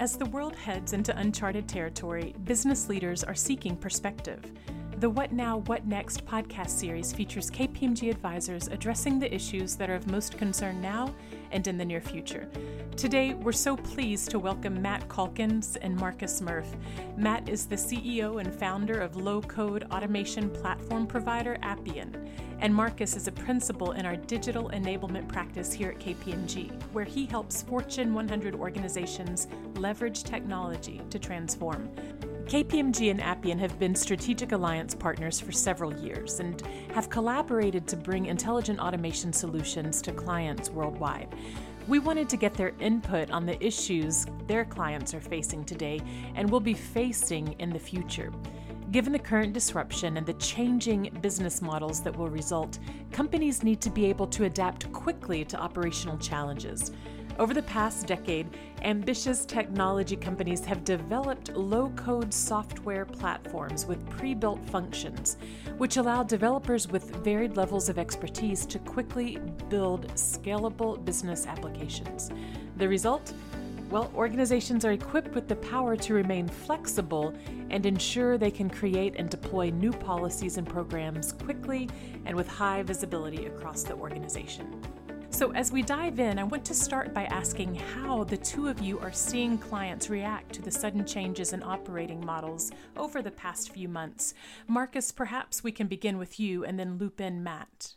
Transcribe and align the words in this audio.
As 0.00 0.16
the 0.16 0.26
world 0.26 0.56
heads 0.56 0.92
into 0.92 1.16
uncharted 1.16 1.68
territory, 1.68 2.34
business 2.42 2.88
leaders 2.88 3.22
are 3.22 3.34
seeking 3.34 3.76
perspective. 3.76 4.42
The 4.98 5.08
What 5.08 5.32
Now, 5.32 5.58
What 5.66 5.86
Next 5.86 6.26
podcast 6.26 6.70
series 6.70 7.12
features 7.12 7.48
KPMG 7.48 8.10
advisors 8.10 8.66
addressing 8.66 9.20
the 9.20 9.32
issues 9.32 9.76
that 9.76 9.88
are 9.88 9.94
of 9.94 10.10
most 10.10 10.36
concern 10.36 10.80
now 10.80 11.14
and 11.54 11.66
in 11.68 11.78
the 11.78 11.84
near 11.84 12.00
future. 12.00 12.46
Today, 12.96 13.34
we're 13.34 13.52
so 13.52 13.76
pleased 13.76 14.30
to 14.30 14.38
welcome 14.38 14.80
Matt 14.82 15.08
Calkins 15.08 15.76
and 15.76 15.96
Marcus 15.96 16.40
Murph. 16.40 16.76
Matt 17.16 17.48
is 17.48 17.66
the 17.66 17.76
CEO 17.76 18.40
and 18.40 18.52
founder 18.52 19.00
of 19.00 19.16
low 19.16 19.40
code 19.40 19.86
automation 19.90 20.50
platform 20.50 21.06
provider 21.06 21.56
Appian, 21.62 22.28
and 22.60 22.74
Marcus 22.74 23.16
is 23.16 23.26
a 23.26 23.32
principal 23.32 23.92
in 23.92 24.04
our 24.04 24.16
digital 24.16 24.70
enablement 24.70 25.28
practice 25.28 25.72
here 25.72 25.90
at 25.90 25.98
KPMG, 25.98 26.70
where 26.92 27.04
he 27.04 27.26
helps 27.26 27.62
Fortune 27.62 28.14
100 28.14 28.54
organizations 28.54 29.48
leverage 29.76 30.22
technology 30.22 31.00
to 31.10 31.18
transform. 31.18 31.88
KPMG 32.46 33.10
and 33.10 33.22
Appian 33.22 33.58
have 33.58 33.78
been 33.78 33.94
strategic 33.94 34.52
alliance 34.52 34.94
partners 34.94 35.40
for 35.40 35.50
several 35.50 35.94
years 35.94 36.40
and 36.40 36.60
have 36.92 37.08
collaborated 37.08 37.86
to 37.88 37.96
bring 37.96 38.26
intelligent 38.26 38.78
automation 38.78 39.32
solutions 39.32 40.02
to 40.02 40.12
clients 40.12 40.68
worldwide. 40.68 41.34
We 41.88 42.00
wanted 42.00 42.28
to 42.28 42.36
get 42.36 42.52
their 42.52 42.72
input 42.80 43.30
on 43.30 43.46
the 43.46 43.62
issues 43.64 44.26
their 44.46 44.66
clients 44.66 45.14
are 45.14 45.20
facing 45.20 45.64
today 45.64 46.02
and 46.34 46.50
will 46.50 46.60
be 46.60 46.74
facing 46.74 47.54
in 47.60 47.70
the 47.70 47.78
future. 47.78 48.30
Given 48.90 49.12
the 49.12 49.18
current 49.18 49.52
disruption 49.52 50.16
and 50.16 50.26
the 50.26 50.34
changing 50.34 51.18
business 51.20 51.62
models 51.62 52.00
that 52.02 52.16
will 52.16 52.28
result, 52.28 52.78
companies 53.12 53.62
need 53.62 53.80
to 53.80 53.90
be 53.90 54.06
able 54.06 54.26
to 54.28 54.44
adapt 54.44 54.92
quickly 54.92 55.44
to 55.46 55.56
operational 55.56 56.18
challenges. 56.18 56.92
Over 57.36 57.52
the 57.52 57.62
past 57.62 58.06
decade, 58.06 58.46
ambitious 58.82 59.44
technology 59.44 60.14
companies 60.14 60.64
have 60.66 60.84
developed 60.84 61.48
low 61.56 61.88
code 61.96 62.32
software 62.32 63.04
platforms 63.04 63.86
with 63.86 64.08
pre 64.08 64.34
built 64.34 64.64
functions, 64.66 65.38
which 65.76 65.96
allow 65.96 66.22
developers 66.22 66.86
with 66.86 67.16
varied 67.24 67.56
levels 67.56 67.88
of 67.88 67.98
expertise 67.98 68.64
to 68.66 68.78
quickly 68.78 69.38
build 69.68 70.06
scalable 70.14 71.04
business 71.04 71.46
applications. 71.46 72.30
The 72.76 72.88
result? 72.88 73.32
Well, 73.94 74.10
organizations 74.16 74.84
are 74.84 74.90
equipped 74.90 75.36
with 75.36 75.46
the 75.46 75.54
power 75.54 75.94
to 75.94 76.14
remain 76.14 76.48
flexible 76.48 77.32
and 77.70 77.86
ensure 77.86 78.36
they 78.36 78.50
can 78.50 78.68
create 78.68 79.14
and 79.14 79.30
deploy 79.30 79.70
new 79.70 79.92
policies 79.92 80.56
and 80.56 80.68
programs 80.68 81.30
quickly 81.30 81.88
and 82.24 82.36
with 82.36 82.48
high 82.48 82.82
visibility 82.82 83.46
across 83.46 83.84
the 83.84 83.94
organization. 83.94 84.82
So, 85.30 85.52
as 85.52 85.70
we 85.70 85.82
dive 85.82 86.18
in, 86.18 86.40
I 86.40 86.42
want 86.42 86.64
to 86.64 86.74
start 86.74 87.14
by 87.14 87.26
asking 87.26 87.76
how 87.76 88.24
the 88.24 88.36
two 88.36 88.66
of 88.66 88.80
you 88.80 88.98
are 88.98 89.12
seeing 89.12 89.58
clients 89.58 90.10
react 90.10 90.52
to 90.54 90.62
the 90.62 90.72
sudden 90.72 91.04
changes 91.04 91.52
in 91.52 91.62
operating 91.62 92.26
models 92.26 92.72
over 92.96 93.22
the 93.22 93.30
past 93.30 93.70
few 93.70 93.88
months. 93.88 94.34
Marcus, 94.66 95.12
perhaps 95.12 95.62
we 95.62 95.70
can 95.70 95.86
begin 95.86 96.18
with 96.18 96.40
you 96.40 96.64
and 96.64 96.80
then 96.80 96.98
loop 96.98 97.20
in 97.20 97.44
Matt. 97.44 97.94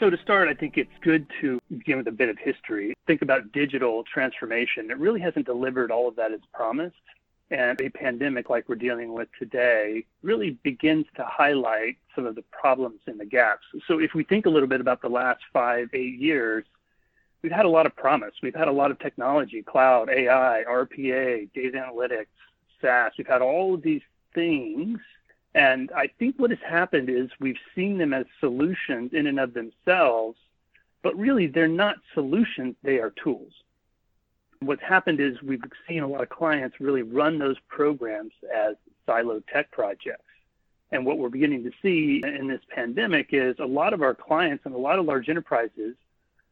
So, 0.00 0.08
to 0.08 0.16
start, 0.22 0.48
I 0.48 0.54
think 0.54 0.78
it's 0.78 0.90
good 1.02 1.26
to 1.42 1.60
begin 1.68 1.98
with 1.98 2.08
a 2.08 2.12
bit 2.12 2.30
of 2.30 2.38
history. 2.38 2.94
Think 3.06 3.20
about 3.20 3.52
digital 3.52 4.02
transformation. 4.02 4.90
It 4.90 4.98
really 4.98 5.20
hasn't 5.20 5.44
delivered 5.44 5.90
all 5.90 6.08
of 6.08 6.16
that 6.16 6.32
as 6.32 6.40
promised. 6.54 6.96
And 7.50 7.78
a 7.82 7.90
pandemic 7.90 8.48
like 8.48 8.66
we're 8.66 8.76
dealing 8.76 9.12
with 9.12 9.28
today 9.38 10.06
really 10.22 10.52
begins 10.62 11.04
to 11.16 11.24
highlight 11.26 11.98
some 12.14 12.24
of 12.24 12.34
the 12.34 12.44
problems 12.50 13.00
and 13.06 13.20
the 13.20 13.26
gaps. 13.26 13.66
So 13.86 13.98
if 13.98 14.14
we 14.14 14.24
think 14.24 14.46
a 14.46 14.48
little 14.48 14.68
bit 14.68 14.80
about 14.80 15.02
the 15.02 15.10
last 15.10 15.42
five, 15.52 15.90
eight 15.92 16.18
years, 16.18 16.64
we've 17.42 17.52
had 17.52 17.66
a 17.66 17.68
lot 17.68 17.84
of 17.84 17.94
promise. 17.94 18.32
We've 18.42 18.54
had 18.54 18.68
a 18.68 18.72
lot 18.72 18.90
of 18.90 18.98
technology, 19.00 19.60
cloud, 19.60 20.08
AI, 20.08 20.64
RPA, 20.66 21.52
data 21.52 21.76
analytics, 21.76 22.26
SaaS. 22.80 23.12
We've 23.18 23.26
had 23.26 23.42
all 23.42 23.74
of 23.74 23.82
these 23.82 24.02
things. 24.34 24.98
And 25.54 25.90
I 25.92 26.08
think 26.18 26.36
what 26.36 26.50
has 26.50 26.60
happened 26.66 27.10
is 27.10 27.28
we've 27.40 27.58
seen 27.74 27.98
them 27.98 28.14
as 28.14 28.26
solutions 28.38 29.12
in 29.12 29.26
and 29.26 29.40
of 29.40 29.52
themselves, 29.52 30.38
but 31.02 31.16
really 31.16 31.46
they're 31.46 31.66
not 31.66 31.96
solutions, 32.14 32.76
they 32.82 32.98
are 32.98 33.10
tools 33.10 33.52
what's 34.62 34.82
happened 34.82 35.20
is 35.20 35.40
we've 35.42 35.62
seen 35.88 36.02
a 36.02 36.06
lot 36.06 36.22
of 36.22 36.28
clients 36.28 36.80
really 36.80 37.02
run 37.02 37.38
those 37.38 37.56
programs 37.68 38.32
as 38.54 38.76
silo 39.06 39.40
tech 39.52 39.70
projects. 39.70 40.24
And 40.92 41.06
what 41.06 41.18
we're 41.18 41.28
beginning 41.28 41.64
to 41.64 41.70
see 41.82 42.22
in 42.24 42.48
this 42.48 42.60
pandemic 42.68 43.28
is 43.32 43.56
a 43.58 43.64
lot 43.64 43.92
of 43.94 44.02
our 44.02 44.14
clients 44.14 44.66
and 44.66 44.74
a 44.74 44.78
lot 44.78 44.98
of 44.98 45.06
large 45.06 45.28
enterprises 45.28 45.94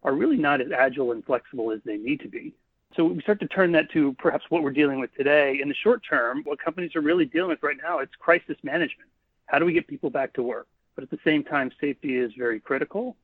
are 0.05 0.15
really 0.15 0.37
not 0.37 0.61
as 0.61 0.71
agile 0.71 1.12
and 1.12 1.25
flexible 1.25 1.72
as 1.72 1.81
they 1.84 1.97
need 1.97 2.21
to 2.21 2.28
be. 2.28 2.55
So 2.97 3.04
we 3.04 3.21
start 3.21 3.41
to 3.41 3.49
turn 3.49 3.72
that 3.72 3.91
to 3.93 4.15
perhaps 4.19 4.44
what 4.49 4.62
we're 4.62 4.71
dealing 4.71 4.99
with 4.99 5.15
today. 5.15 5.60
In 5.62 5.69
the 5.69 5.75
short 5.75 6.03
term, 6.09 6.43
what 6.44 6.59
companies 6.59 6.97
are 6.97 7.00
really 7.00 7.26
dealing 7.26 7.50
with 7.50 7.62
right 7.62 7.76
now, 7.81 7.99
it's 7.99 8.15
crisis 8.19 8.56
management. 8.62 9.10
How 9.47 9.59
do 9.59 9.65
we 9.65 9.72
get 9.72 9.87
people 9.87 10.10
back 10.10 10.32
to 10.34 10.43
work? 10.43 10.66
But 10.94 11.04
at 11.04 11.10
the 11.10 11.19
same 11.25 11.44
time, 11.44 11.71
safety 11.81 12.16
is 12.16 12.32
very 12.37 12.60
critical. 12.60 13.16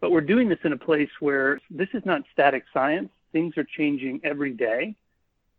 But 0.00 0.12
we're 0.12 0.20
doing 0.20 0.48
this 0.48 0.60
in 0.62 0.72
a 0.72 0.76
place 0.76 1.10
where 1.20 1.60
this 1.70 1.88
is 1.94 2.04
not 2.04 2.22
static 2.32 2.64
science 2.72 3.10
things 3.32 3.56
are 3.56 3.64
changing 3.64 4.20
every 4.24 4.52
day. 4.52 4.94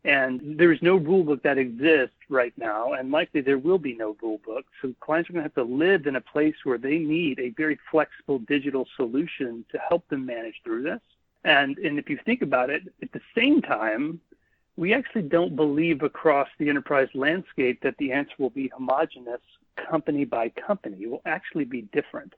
And 0.05 0.57
there 0.57 0.71
is 0.71 0.81
no 0.81 0.95
rule 0.95 1.23
book 1.23 1.43
that 1.43 1.57
exists 1.57 2.15
right 2.29 2.53
now, 2.57 2.93
and 2.93 3.11
likely 3.11 3.41
there 3.41 3.57
will 3.57 3.77
be 3.77 3.93
no 3.93 4.15
rule 4.21 4.39
book. 4.45 4.65
So 4.81 4.93
clients 5.01 5.29
are 5.29 5.33
going 5.33 5.43
to 5.43 5.49
have 5.49 5.67
to 5.67 5.75
live 5.75 6.07
in 6.07 6.15
a 6.15 6.21
place 6.21 6.55
where 6.63 6.77
they 6.77 6.99
need 6.99 7.37
a 7.39 7.49
very 7.49 7.77
flexible 7.91 8.39
digital 8.39 8.87
solution 8.95 9.65
to 9.71 9.77
help 9.89 10.07
them 10.07 10.25
manage 10.25 10.55
through 10.63 10.83
this. 10.83 11.01
And, 11.43 11.77
and 11.77 11.97
if 11.97 12.09
you 12.09 12.19
think 12.25 12.41
about 12.41 12.69
it, 12.69 12.83
at 13.01 13.11
the 13.11 13.21
same 13.35 13.61
time, 13.61 14.19
we 14.75 14.93
actually 14.93 15.23
don't 15.23 15.55
believe 15.55 16.03
across 16.03 16.47
the 16.57 16.69
enterprise 16.69 17.09
landscape 17.13 17.81
that 17.83 17.97
the 17.97 18.11
answer 18.11 18.33
will 18.37 18.49
be 18.49 18.69
homogenous 18.69 19.41
company 19.75 20.25
by 20.25 20.49
company. 20.49 20.97
It 21.01 21.09
will 21.09 21.21
actually 21.25 21.65
be 21.65 21.83
different, 21.93 22.33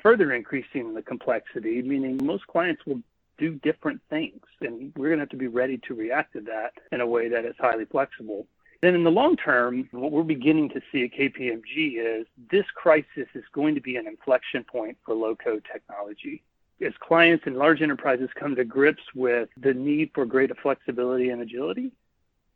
further 0.00 0.32
increasing 0.32 0.94
the 0.94 1.02
complexity, 1.02 1.82
meaning 1.82 2.18
most 2.22 2.46
clients 2.46 2.84
will 2.86 3.00
do 3.38 3.54
different 3.62 4.00
things. 4.10 4.40
And 4.60 4.92
we're 4.96 5.08
going 5.08 5.18
to 5.18 5.22
have 5.22 5.28
to 5.30 5.36
be 5.36 5.48
ready 5.48 5.78
to 5.86 5.94
react 5.94 6.34
to 6.34 6.40
that 6.42 6.72
in 6.92 7.00
a 7.00 7.06
way 7.06 7.28
that 7.28 7.44
is 7.44 7.54
highly 7.58 7.84
flexible. 7.84 8.46
Then 8.80 8.94
in 8.94 9.04
the 9.04 9.10
long 9.10 9.36
term, 9.36 9.88
what 9.92 10.12
we're 10.12 10.24
beginning 10.24 10.68
to 10.70 10.80
see 10.92 11.04
at 11.04 11.12
KPMG 11.12 11.94
is 11.96 12.26
this 12.50 12.66
crisis 12.74 13.28
is 13.34 13.44
going 13.52 13.74
to 13.74 13.80
be 13.80 13.96
an 13.96 14.06
inflection 14.06 14.62
point 14.64 14.98
for 15.06 15.14
low 15.14 15.34
code 15.34 15.64
technology. 15.72 16.42
As 16.80 16.92
clients 17.00 17.44
and 17.46 17.56
large 17.56 17.82
enterprises 17.82 18.28
come 18.38 18.56
to 18.56 18.64
grips 18.64 19.02
with 19.14 19.48
the 19.56 19.72
need 19.72 20.10
for 20.14 20.26
greater 20.26 20.54
flexibility 20.62 21.30
and 21.30 21.40
agility, 21.42 21.92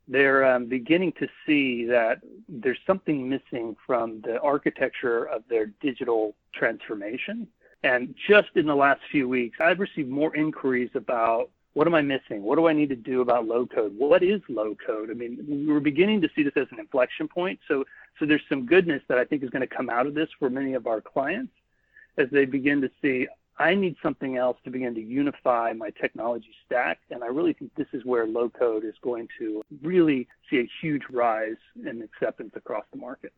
they're 0.07 0.43
um, 0.45 0.65
beginning 0.65 1.13
to 1.19 1.27
see 1.45 1.85
that 1.85 2.19
there's 2.47 2.79
something 2.85 3.29
missing 3.29 3.75
from 3.85 4.21
the 4.21 4.39
architecture 4.41 5.25
of 5.25 5.43
their 5.49 5.67
digital 5.81 6.35
transformation 6.53 7.47
and 7.83 8.13
just 8.27 8.49
in 8.55 8.65
the 8.65 8.75
last 8.75 9.01
few 9.11 9.29
weeks, 9.29 9.57
I've 9.61 9.79
received 9.79 10.09
more 10.09 10.35
inquiries 10.35 10.89
about 10.95 11.49
what 11.73 11.87
am 11.87 11.95
I 11.95 12.01
missing? 12.01 12.43
What 12.43 12.57
do 12.57 12.67
I 12.67 12.73
need 12.73 12.89
to 12.89 12.95
do 12.95 13.21
about 13.21 13.47
low 13.47 13.65
code? 13.65 13.97
What 13.97 14.21
is 14.21 14.41
low 14.49 14.75
code? 14.85 15.09
I 15.11 15.13
mean, 15.13 15.65
we're 15.67 15.79
beginning 15.79 16.19
to 16.21 16.29
see 16.35 16.43
this 16.43 16.53
as 16.57 16.67
an 16.71 16.79
inflection 16.79 17.27
point. 17.27 17.59
So, 17.67 17.85
so 18.19 18.25
there's 18.25 18.41
some 18.49 18.65
goodness 18.65 19.01
that 19.07 19.17
I 19.17 19.23
think 19.23 19.43
is 19.43 19.49
going 19.49 19.61
to 19.61 19.75
come 19.75 19.89
out 19.89 20.07
of 20.07 20.13
this 20.13 20.27
for 20.39 20.49
many 20.49 20.73
of 20.73 20.87
our 20.87 20.99
clients 20.99 21.53
as 22.17 22.27
they 22.31 22.43
begin 22.43 22.81
to 22.81 22.89
see, 23.01 23.27
I 23.59 23.75
need 23.75 23.97
something 24.01 24.37
else 24.37 24.57
to 24.63 24.69
begin 24.69 24.95
to 24.95 25.01
unify 25.01 25.73
my 25.73 25.89
technology 25.89 26.55
stack. 26.65 26.99
And 27.11 27.23
I 27.23 27.27
really 27.27 27.51
think 27.51 27.75
this 27.75 27.87
is 27.91 28.05
where 28.05 28.25
low 28.25 28.49
code 28.49 28.85
is 28.85 28.95
going 29.03 29.27
to 29.37 29.61
really 29.83 30.27
see 30.49 30.59
a 30.59 30.69
huge 30.81 31.03
rise 31.11 31.57
in 31.85 32.01
acceptance 32.01 32.51
across 32.55 32.85
the 32.93 32.97
market. 32.97 33.33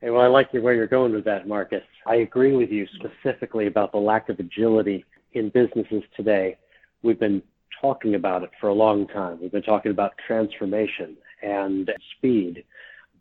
Hey, 0.00 0.10
well, 0.10 0.22
I 0.22 0.28
like 0.28 0.52
where 0.52 0.74
you're 0.74 0.86
going 0.86 1.12
with 1.12 1.24
that, 1.24 1.48
Marcus. 1.48 1.82
I 2.06 2.16
agree 2.16 2.54
with 2.54 2.70
you 2.70 2.86
specifically 2.94 3.66
about 3.66 3.90
the 3.90 3.98
lack 3.98 4.28
of 4.28 4.38
agility 4.38 5.04
in 5.32 5.48
businesses 5.48 6.04
today. 6.16 6.56
We've 7.02 7.18
been 7.18 7.42
talking 7.80 8.14
about 8.14 8.44
it 8.44 8.50
for 8.60 8.68
a 8.68 8.74
long 8.74 9.08
time. 9.08 9.38
We've 9.40 9.50
been 9.50 9.62
talking 9.62 9.90
about 9.90 10.12
transformation 10.24 11.16
and 11.42 11.90
speed, 12.16 12.64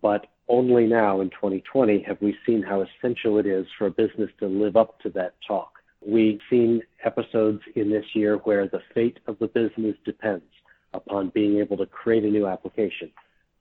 but 0.03 0.27
only 0.47 0.85
now 0.85 1.21
in 1.21 1.29
2020 1.31 2.03
have 2.03 2.21
we 2.21 2.35
seen 2.45 2.61
how 2.61 2.83
essential 2.83 3.39
it 3.39 3.47
is 3.47 3.65
for 3.77 3.87
a 3.87 3.91
business 3.91 4.29
to 4.39 4.47
live 4.47 4.75
up 4.75 4.99
to 4.99 5.09
that 5.11 5.33
talk. 5.47 5.79
We've 6.05 6.39
seen 6.49 6.81
episodes 7.05 7.61
in 7.75 7.89
this 7.89 8.05
year 8.13 8.37
where 8.37 8.67
the 8.67 8.81
fate 8.93 9.19
of 9.27 9.39
the 9.39 9.47
business 9.47 9.95
depends 10.05 10.43
upon 10.93 11.29
being 11.29 11.59
able 11.59 11.77
to 11.77 11.85
create 11.85 12.23
a 12.23 12.29
new 12.29 12.45
application, 12.45 13.09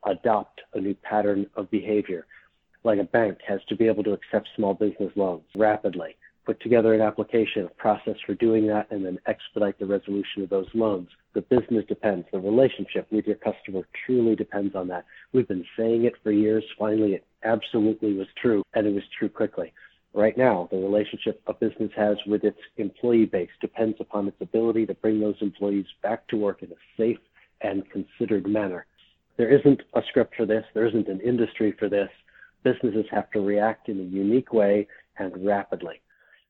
adopt 0.04 0.60
a 0.74 0.80
new 0.80 0.94
pattern 0.94 1.46
of 1.56 1.70
behavior, 1.70 2.26
like 2.84 2.98
a 2.98 3.04
bank 3.04 3.38
has 3.46 3.60
to 3.68 3.76
be 3.76 3.86
able 3.86 4.02
to 4.04 4.12
accept 4.12 4.48
small 4.56 4.74
business 4.74 5.12
loans 5.14 5.44
rapidly, 5.54 6.16
put 6.44 6.60
together 6.60 6.94
an 6.94 7.00
application, 7.00 7.66
a 7.66 7.68
process 7.80 8.16
for 8.26 8.34
doing 8.34 8.66
that, 8.66 8.90
and 8.90 9.04
then 9.04 9.18
expedite 9.26 9.78
the 9.78 9.86
resolution 9.86 10.42
of 10.42 10.50
those 10.50 10.68
loans. 10.74 11.08
The 11.34 11.42
business 11.42 11.84
depends. 11.86 12.26
The 12.32 12.40
relationship 12.40 13.06
with 13.12 13.26
your 13.26 13.36
customer 13.36 13.82
truly 14.04 14.34
depends 14.34 14.74
on 14.74 14.88
that. 14.88 15.04
We've 15.32 15.46
been 15.46 15.64
saying 15.78 16.04
it 16.04 16.14
for 16.24 16.32
years. 16.32 16.64
Finally, 16.76 17.14
it 17.14 17.24
absolutely 17.44 18.14
was 18.14 18.26
true, 18.40 18.64
and 18.74 18.86
it 18.86 18.94
was 18.94 19.04
true 19.16 19.28
quickly. 19.28 19.72
Right 20.14 20.36
now, 20.36 20.68
the 20.70 20.76
relationship 20.76 21.40
a 21.46 21.54
business 21.54 21.90
has 21.96 22.18
with 22.26 22.44
its 22.44 22.58
employee 22.76 23.24
base 23.24 23.50
depends 23.60 23.96
upon 23.98 24.28
its 24.28 24.40
ability 24.40 24.84
to 24.86 24.94
bring 24.94 25.20
those 25.20 25.36
employees 25.40 25.86
back 26.02 26.26
to 26.28 26.36
work 26.36 26.62
in 26.62 26.70
a 26.70 26.98
safe 26.98 27.18
and 27.62 27.88
considered 27.90 28.46
manner. 28.46 28.84
There 29.38 29.48
isn't 29.48 29.80
a 29.94 30.02
script 30.08 30.34
for 30.36 30.44
this, 30.44 30.64
there 30.74 30.86
isn't 30.86 31.08
an 31.08 31.20
industry 31.20 31.72
for 31.78 31.88
this. 31.88 32.10
Businesses 32.62 33.06
have 33.10 33.30
to 33.30 33.40
react 33.40 33.88
in 33.88 34.00
a 34.00 34.02
unique 34.02 34.52
way 34.52 34.86
and 35.18 35.46
rapidly. 35.46 36.00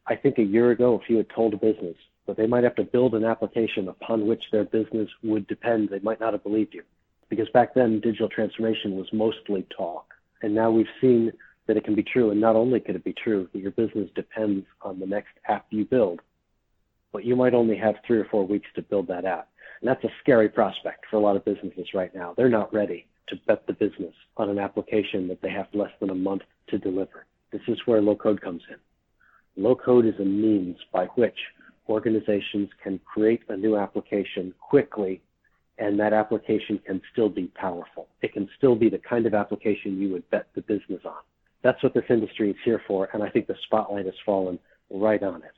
I 0.08 0.16
think 0.16 0.38
a 0.38 0.42
year 0.42 0.72
ago, 0.72 1.00
if 1.00 1.08
you 1.08 1.16
had 1.16 1.30
told 1.30 1.54
a 1.54 1.56
business 1.56 1.96
that 2.26 2.36
they 2.36 2.46
might 2.46 2.64
have 2.64 2.74
to 2.76 2.84
build 2.84 3.14
an 3.14 3.24
application 3.24 3.88
upon 3.88 4.26
which 4.26 4.42
their 4.50 4.64
business 4.64 5.08
would 5.22 5.46
depend, 5.46 5.88
they 5.88 6.00
might 6.00 6.20
not 6.20 6.32
have 6.32 6.42
believed 6.42 6.74
you. 6.74 6.82
Because 7.28 7.48
back 7.50 7.74
then, 7.74 8.00
digital 8.00 8.28
transformation 8.28 8.96
was 8.96 9.06
mostly 9.12 9.66
talk. 9.76 10.06
And 10.42 10.54
now 10.54 10.70
we've 10.70 10.86
seen 11.00 11.32
that 11.66 11.76
it 11.76 11.84
can 11.84 11.94
be 11.94 12.02
true. 12.02 12.30
And 12.30 12.40
not 12.40 12.56
only 12.56 12.80
could 12.80 12.96
it 12.96 13.04
be 13.04 13.14
true 13.14 13.48
that 13.52 13.58
your 13.58 13.70
business 13.72 14.08
depends 14.14 14.66
on 14.82 14.98
the 14.98 15.06
next 15.06 15.32
app 15.48 15.66
you 15.70 15.84
build, 15.84 16.20
but 17.12 17.24
you 17.24 17.36
might 17.36 17.54
only 17.54 17.76
have 17.76 17.96
three 18.06 18.18
or 18.18 18.26
four 18.30 18.46
weeks 18.46 18.68
to 18.74 18.82
build 18.82 19.06
that 19.08 19.24
app. 19.24 19.48
And 19.80 19.88
that's 19.88 20.04
a 20.04 20.12
scary 20.20 20.48
prospect 20.48 21.04
for 21.10 21.16
a 21.16 21.20
lot 21.20 21.36
of 21.36 21.44
businesses 21.44 21.88
right 21.94 22.14
now. 22.14 22.34
They're 22.36 22.48
not 22.48 22.72
ready 22.72 23.06
to 23.28 23.36
bet 23.46 23.66
the 23.66 23.72
business 23.72 24.14
on 24.36 24.48
an 24.48 24.58
application 24.58 25.28
that 25.28 25.40
they 25.42 25.50
have 25.50 25.66
less 25.72 25.90
than 26.00 26.10
a 26.10 26.14
month 26.14 26.42
to 26.68 26.78
deliver. 26.78 27.26
This 27.52 27.62
is 27.68 27.78
where 27.86 28.00
low 28.00 28.16
code 28.16 28.40
comes 28.40 28.62
in. 28.70 29.62
Low 29.62 29.74
code 29.74 30.06
is 30.06 30.14
a 30.18 30.24
means 30.24 30.76
by 30.92 31.06
which 31.16 31.36
organizations 31.88 32.70
can 32.82 32.98
create 33.04 33.42
a 33.48 33.56
new 33.56 33.76
application 33.76 34.54
quickly 34.60 35.20
and 35.78 35.98
that 35.98 36.12
application 36.12 36.78
can 36.86 37.00
still 37.12 37.28
be 37.28 37.46
powerful. 37.54 38.08
It 38.20 38.32
can 38.32 38.48
still 38.56 38.76
be 38.76 38.88
the 38.88 38.98
kind 38.98 39.26
of 39.26 39.34
application 39.34 40.00
you 40.00 40.12
would 40.12 40.28
bet 40.30 40.46
the 40.54 40.62
business 40.62 41.00
on. 41.04 41.22
That's 41.62 41.82
what 41.82 41.94
this 41.94 42.04
industry 42.10 42.50
is 42.50 42.56
here 42.64 42.82
for, 42.86 43.08
and 43.12 43.22
I 43.22 43.30
think 43.30 43.46
the 43.46 43.56
spotlight 43.64 44.06
has 44.06 44.14
fallen 44.26 44.58
right 44.90 45.22
on 45.22 45.42
it. 45.42 45.52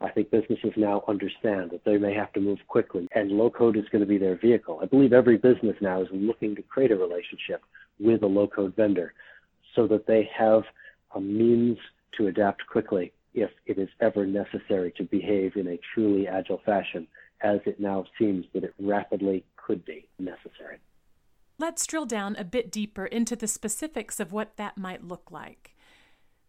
I 0.00 0.10
think 0.10 0.30
businesses 0.30 0.72
now 0.76 1.04
understand 1.08 1.70
that 1.72 1.84
they 1.84 1.98
may 1.98 2.14
have 2.14 2.32
to 2.32 2.40
move 2.40 2.58
quickly, 2.68 3.06
and 3.14 3.30
low 3.30 3.50
code 3.50 3.76
is 3.76 3.84
going 3.92 4.00
to 4.00 4.08
be 4.08 4.16
their 4.16 4.36
vehicle. 4.36 4.80
I 4.82 4.86
believe 4.86 5.12
every 5.12 5.36
business 5.36 5.76
now 5.82 6.00
is 6.00 6.08
looking 6.10 6.56
to 6.56 6.62
create 6.62 6.90
a 6.90 6.96
relationship 6.96 7.62
with 7.98 8.22
a 8.22 8.26
low 8.26 8.48
code 8.48 8.74
vendor 8.76 9.12
so 9.76 9.86
that 9.88 10.06
they 10.06 10.28
have 10.34 10.62
a 11.14 11.20
means 11.20 11.76
to 12.16 12.28
adapt 12.28 12.66
quickly 12.66 13.12
if 13.34 13.50
it 13.66 13.78
is 13.78 13.88
ever 14.00 14.26
necessary 14.26 14.92
to 14.96 15.04
behave 15.04 15.56
in 15.56 15.68
a 15.68 15.78
truly 15.94 16.26
agile 16.26 16.60
fashion, 16.64 17.06
as 17.42 17.60
it 17.66 17.78
now 17.78 18.04
seems 18.18 18.46
that 18.54 18.64
it 18.64 18.74
rapidly 18.80 19.44
could 19.56 19.84
be 19.84 20.06
necessary. 20.18 20.78
Let's 21.60 21.86
drill 21.86 22.06
down 22.06 22.36
a 22.36 22.44
bit 22.44 22.72
deeper 22.72 23.04
into 23.04 23.36
the 23.36 23.46
specifics 23.46 24.18
of 24.18 24.32
what 24.32 24.56
that 24.56 24.78
might 24.78 25.04
look 25.04 25.30
like. 25.30 25.76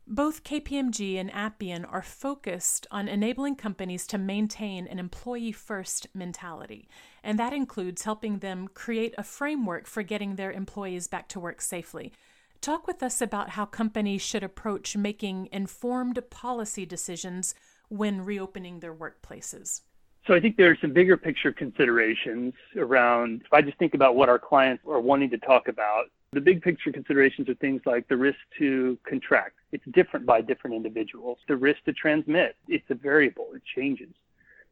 Both 0.07 0.45
KPMG 0.45 1.19
and 1.19 1.29
Appian 1.33 1.83
are 1.83 2.01
focused 2.01 2.87
on 2.91 3.09
enabling 3.09 3.57
companies 3.57 4.07
to 4.07 4.17
maintain 4.17 4.87
an 4.87 4.99
employee 4.99 5.51
first 5.51 6.07
mentality, 6.13 6.87
and 7.25 7.37
that 7.37 7.51
includes 7.51 8.03
helping 8.03 8.39
them 8.39 8.69
create 8.73 9.13
a 9.17 9.23
framework 9.23 9.85
for 9.85 10.01
getting 10.01 10.37
their 10.37 10.53
employees 10.53 11.09
back 11.09 11.27
to 11.27 11.41
work 11.41 11.61
safely. 11.61 12.13
Talk 12.61 12.87
with 12.87 13.03
us 13.03 13.21
about 13.21 13.49
how 13.49 13.65
companies 13.65 14.21
should 14.21 14.43
approach 14.43 14.95
making 14.95 15.49
informed 15.51 16.21
policy 16.29 16.85
decisions 16.85 17.53
when 17.89 18.23
reopening 18.23 18.79
their 18.79 18.95
workplaces. 18.95 19.81
So 20.27 20.35
I 20.35 20.39
think 20.39 20.55
there 20.55 20.69
are 20.69 20.77
some 20.79 20.93
bigger 20.93 21.17
picture 21.17 21.51
considerations 21.51 22.53
around, 22.77 23.41
if 23.43 23.51
I 23.51 23.61
just 23.61 23.77
think 23.79 23.95
about 23.95 24.15
what 24.15 24.29
our 24.29 24.37
clients 24.37 24.83
are 24.87 24.99
wanting 24.99 25.31
to 25.31 25.37
talk 25.39 25.67
about, 25.67 26.05
the 26.31 26.39
big 26.39 26.61
picture 26.61 26.91
considerations 26.91 27.49
are 27.49 27.55
things 27.55 27.81
like 27.85 28.07
the 28.07 28.15
risk 28.15 28.37
to 28.59 28.97
contract. 29.03 29.55
It's 29.71 29.83
different 29.91 30.25
by 30.25 30.41
different 30.41 30.75
individuals. 30.75 31.39
The 31.47 31.57
risk 31.57 31.83
to 31.85 31.93
transmit, 31.93 32.55
it's 32.67 32.85
a 32.89 32.95
variable, 32.95 33.47
it 33.55 33.63
changes. 33.75 34.09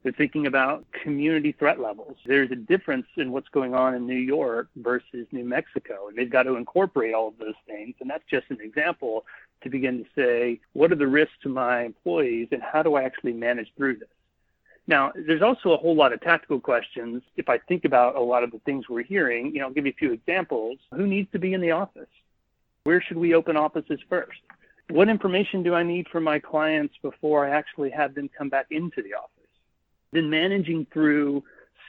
They're 0.03 0.13
thinking 0.13 0.47
about 0.47 0.85
community 0.91 1.51
threat 1.51 1.79
levels. 1.79 2.15
There's 2.25 2.51
a 2.51 2.55
difference 2.55 3.07
in 3.17 3.31
what's 3.31 3.49
going 3.49 3.73
on 3.73 3.95
in 3.95 4.07
New 4.07 4.15
York 4.15 4.69
versus 4.77 5.27
New 5.31 5.43
Mexico, 5.43 6.07
and 6.07 6.17
they've 6.17 6.29
got 6.29 6.43
to 6.43 6.55
incorporate 6.55 7.13
all 7.13 7.27
of 7.27 7.37
those 7.37 7.55
things. 7.65 7.95
And 7.99 8.09
that's 8.09 8.23
just 8.29 8.45
an 8.49 8.59
example 8.61 9.25
to 9.63 9.69
begin 9.69 9.97
to 9.97 10.09
say, 10.15 10.61
what 10.71 10.91
are 10.93 10.95
the 10.95 11.07
risks 11.07 11.35
to 11.43 11.49
my 11.49 11.83
employees, 11.83 12.47
and 12.51 12.61
how 12.61 12.83
do 12.83 12.95
I 12.95 13.03
actually 13.03 13.33
manage 13.33 13.73
through 13.75 13.97
this? 13.97 14.09
Now, 14.89 15.11
there's 15.15 15.43
also 15.43 15.73
a 15.73 15.77
whole 15.77 15.95
lot 15.95 16.13
of 16.13 16.21
tactical 16.21 16.59
questions. 16.59 17.21
If 17.37 17.47
I 17.47 17.59
think 17.59 17.85
about 17.85 18.15
a 18.15 18.19
lot 18.19 18.43
of 18.43 18.49
the 18.49 18.57
things 18.65 18.89
we're 18.89 19.03
hearing, 19.03 19.53
you 19.53 19.59
know, 19.59 19.67
I'll 19.67 19.71
give 19.71 19.85
you 19.85 19.91
a 19.91 19.99
few 19.99 20.11
examples. 20.11 20.79
Who 20.95 21.05
needs 21.05 21.31
to 21.33 21.37
be 21.37 21.53
in 21.53 21.61
the 21.61 21.69
office? 21.69 22.09
Where 22.85 22.99
should 22.99 23.17
we 23.17 23.35
open 23.35 23.55
offices 23.55 23.99
first? 24.09 24.39
What 24.89 25.07
information 25.07 25.61
do 25.61 25.75
I 25.75 25.83
need 25.83 26.07
from 26.07 26.23
my 26.23 26.39
clients 26.39 26.95
before 27.03 27.45
I 27.45 27.51
actually 27.51 27.91
have 27.91 28.15
them 28.15 28.31
come 28.35 28.49
back 28.49 28.65
into 28.71 29.03
the 29.03 29.13
office? 29.13 29.51
Then 30.11 30.27
managing 30.27 30.87
through 30.91 31.43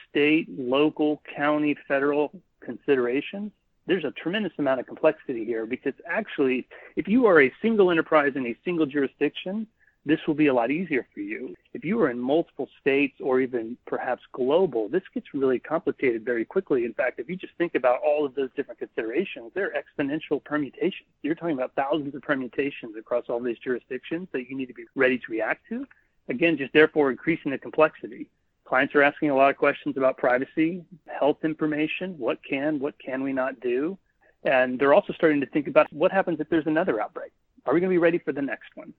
state, 0.07 0.47
local, 0.47 1.23
county, 1.35 1.75
federal 1.87 2.31
considerations. 2.59 3.51
There's 3.87 4.05
a 4.05 4.11
tremendous 4.11 4.53
amount 4.59 4.79
of 4.79 4.85
complexity 4.85 5.43
here 5.43 5.65
because 5.65 5.93
actually, 6.07 6.67
if 6.95 7.07
you 7.07 7.25
are 7.25 7.41
a 7.41 7.51
single 7.63 7.89
enterprise 7.89 8.33
in 8.35 8.45
a 8.45 8.55
single 8.63 8.85
jurisdiction, 8.85 9.65
this 10.05 10.19
will 10.25 10.33
be 10.33 10.47
a 10.47 10.53
lot 10.53 10.71
easier 10.71 11.07
for 11.13 11.19
you. 11.19 11.55
If 11.73 11.85
you 11.85 12.01
are 12.01 12.09
in 12.09 12.19
multiple 12.19 12.67
states 12.79 13.15
or 13.21 13.39
even 13.39 13.77
perhaps 13.85 14.23
global, 14.31 14.89
this 14.89 15.03
gets 15.13 15.27
really 15.33 15.59
complicated 15.59 16.25
very 16.25 16.43
quickly. 16.43 16.85
In 16.85 16.93
fact, 16.93 17.19
if 17.19 17.29
you 17.29 17.35
just 17.35 17.53
think 17.57 17.75
about 17.75 17.99
all 18.03 18.25
of 18.25 18.33
those 18.33 18.49
different 18.55 18.79
considerations, 18.79 19.51
they're 19.53 19.73
exponential 19.73 20.43
permutations. 20.43 21.07
You're 21.21 21.35
talking 21.35 21.55
about 21.55 21.73
thousands 21.75 22.15
of 22.15 22.23
permutations 22.23 22.95
across 22.97 23.25
all 23.29 23.39
these 23.39 23.59
jurisdictions 23.59 24.27
that 24.31 24.49
you 24.49 24.57
need 24.57 24.67
to 24.67 24.73
be 24.73 24.85
ready 24.95 25.19
to 25.19 25.25
react 25.29 25.67
to. 25.69 25.85
Again, 26.29 26.57
just 26.57 26.73
therefore 26.73 27.11
increasing 27.11 27.51
the 27.51 27.57
complexity. 27.57 28.27
Clients 28.65 28.95
are 28.95 29.03
asking 29.03 29.29
a 29.29 29.35
lot 29.35 29.49
of 29.49 29.57
questions 29.57 29.97
about 29.97 30.17
privacy, 30.17 30.83
health 31.07 31.37
information, 31.43 32.17
what 32.17 32.39
can, 32.43 32.79
what 32.79 32.95
can 32.99 33.21
we 33.21 33.33
not 33.33 33.59
do? 33.59 33.97
And 34.43 34.79
they're 34.79 34.93
also 34.93 35.13
starting 35.13 35.41
to 35.41 35.47
think 35.47 35.67
about 35.67 35.91
what 35.91 36.11
happens 36.11 36.39
if 36.39 36.49
there's 36.49 36.67
another 36.67 36.99
outbreak? 37.01 37.31
Are 37.65 37.73
we 37.73 37.79
going 37.79 37.89
to 37.89 37.93
be 37.93 37.99
ready 37.99 38.17
for 38.17 38.31
the 38.31 38.41
next 38.41 38.69
one? 38.75 38.93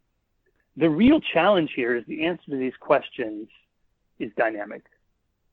The 0.77 0.89
real 0.89 1.21
challenge 1.21 1.73
here 1.77 1.95
is 1.95 2.05
the 2.07 2.25
answer 2.25 2.51
to 2.51 2.57
these 2.57 2.77
questions 2.81 3.49
is 4.19 4.33
dynamic. 4.37 4.85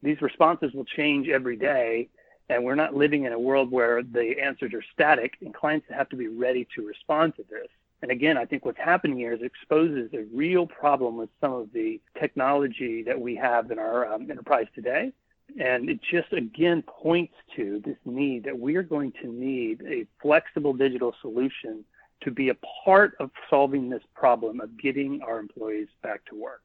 These 0.02 0.22
responses 0.22 0.74
will 0.74 0.86
change 0.86 1.28
every 1.28 1.58
day, 1.58 2.08
and 2.48 2.64
we're 2.64 2.76
not 2.76 2.96
living 2.96 3.26
in 3.26 3.34
a 3.34 3.40
world 3.40 3.70
where 3.70 4.02
the 4.02 4.36
answers 4.42 4.74
are 4.74 4.84
static, 4.94 5.36
and 5.42 5.54
clients 5.54 5.88
have 5.90 6.08
to 6.10 6.16
be 6.16 6.28
ready 6.28 6.66
to 6.76 6.86
respond 6.86 7.36
to 7.36 7.44
this. 7.50 7.68
And 8.02 8.12
again, 8.12 8.38
I 8.38 8.46
think 8.46 8.64
what's 8.64 8.78
happening 8.78 9.18
here 9.18 9.34
is 9.34 9.42
exposes 9.42 10.10
a 10.14 10.24
real 10.34 10.66
problem 10.66 11.18
with 11.18 11.30
some 11.42 11.52
of 11.52 11.74
the 11.74 12.00
technology 12.18 13.04
that 13.04 13.20
we 13.20 13.36
have 13.36 13.72
in 13.72 13.80
our 13.80 14.12
um, 14.14 14.32
enterprise 14.32 14.68
today. 14.74 15.12
And 15.60 15.90
it 15.90 16.00
just 16.10 16.32
again 16.32 16.82
points 16.84 17.34
to 17.58 17.82
this 17.84 17.98
need 18.06 18.46
that 18.46 18.58
we 18.58 18.78
are 18.78 18.84
going 18.84 19.12
to 19.22 19.28
need 19.28 19.82
a 19.86 20.06
flexible 20.22 20.74
digital 20.74 21.14
solution 21.22 21.84
to 22.22 22.32
be 22.32 22.50
a 22.50 22.58
part 22.84 23.16
of 23.20 23.32
solving 23.50 23.90
this 23.90 24.04
problem 24.14 24.60
of 24.60 24.78
getting 24.78 25.22
our 25.22 25.40
employees 25.40 25.88
back 26.02 26.26
to 26.26 26.36
work. 26.36 26.62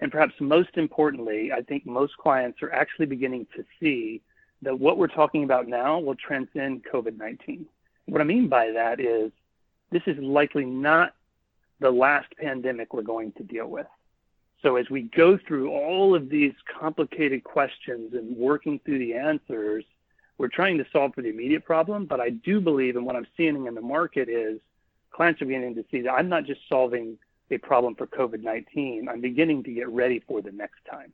And 0.00 0.10
perhaps 0.10 0.34
most 0.40 0.70
importantly, 0.76 1.52
I 1.52 1.62
think 1.62 1.86
most 1.86 2.16
clients 2.16 2.62
are 2.62 2.72
actually 2.72 3.06
beginning 3.06 3.46
to 3.56 3.64
see 3.78 4.22
that 4.62 4.78
what 4.78 4.98
we're 4.98 5.06
talking 5.06 5.44
about 5.44 5.68
now 5.68 5.98
will 5.98 6.16
transcend 6.16 6.84
COVID 6.92 7.16
19. 7.16 7.66
What 8.06 8.20
I 8.20 8.24
mean 8.24 8.48
by 8.48 8.70
that 8.72 9.00
is 9.00 9.30
this 9.90 10.02
is 10.06 10.18
likely 10.18 10.64
not 10.64 11.14
the 11.80 11.90
last 11.90 12.28
pandemic 12.38 12.92
we're 12.92 13.02
going 13.02 13.32
to 13.32 13.42
deal 13.42 13.66
with. 13.66 13.86
So 14.62 14.76
as 14.76 14.90
we 14.90 15.02
go 15.02 15.38
through 15.46 15.70
all 15.70 16.14
of 16.14 16.28
these 16.28 16.52
complicated 16.78 17.44
questions 17.44 18.12
and 18.12 18.36
working 18.36 18.78
through 18.84 18.98
the 18.98 19.14
answers, 19.14 19.84
we're 20.36 20.48
trying 20.48 20.76
to 20.78 20.86
solve 20.92 21.14
for 21.14 21.22
the 21.22 21.30
immediate 21.30 21.64
problem. 21.64 22.04
But 22.04 22.20
I 22.20 22.30
do 22.30 22.60
believe, 22.60 22.96
and 22.96 23.06
what 23.06 23.16
I'm 23.16 23.26
seeing 23.36 23.66
in 23.66 23.74
the 23.74 23.80
market 23.80 24.28
is 24.28 24.60
clients 25.20 25.42
are 25.42 25.44
beginning 25.44 25.74
to 25.74 25.84
see 25.90 26.00
that 26.00 26.12
I'm 26.12 26.30
not 26.30 26.46
just 26.46 26.62
solving 26.66 27.18
a 27.50 27.58
problem 27.58 27.94
for 27.94 28.06
COVID 28.06 28.42
19, 28.42 29.06
I'm 29.06 29.20
beginning 29.20 29.62
to 29.64 29.70
get 29.70 29.86
ready 29.90 30.24
for 30.26 30.40
the 30.40 30.50
next 30.50 30.78
time. 30.90 31.12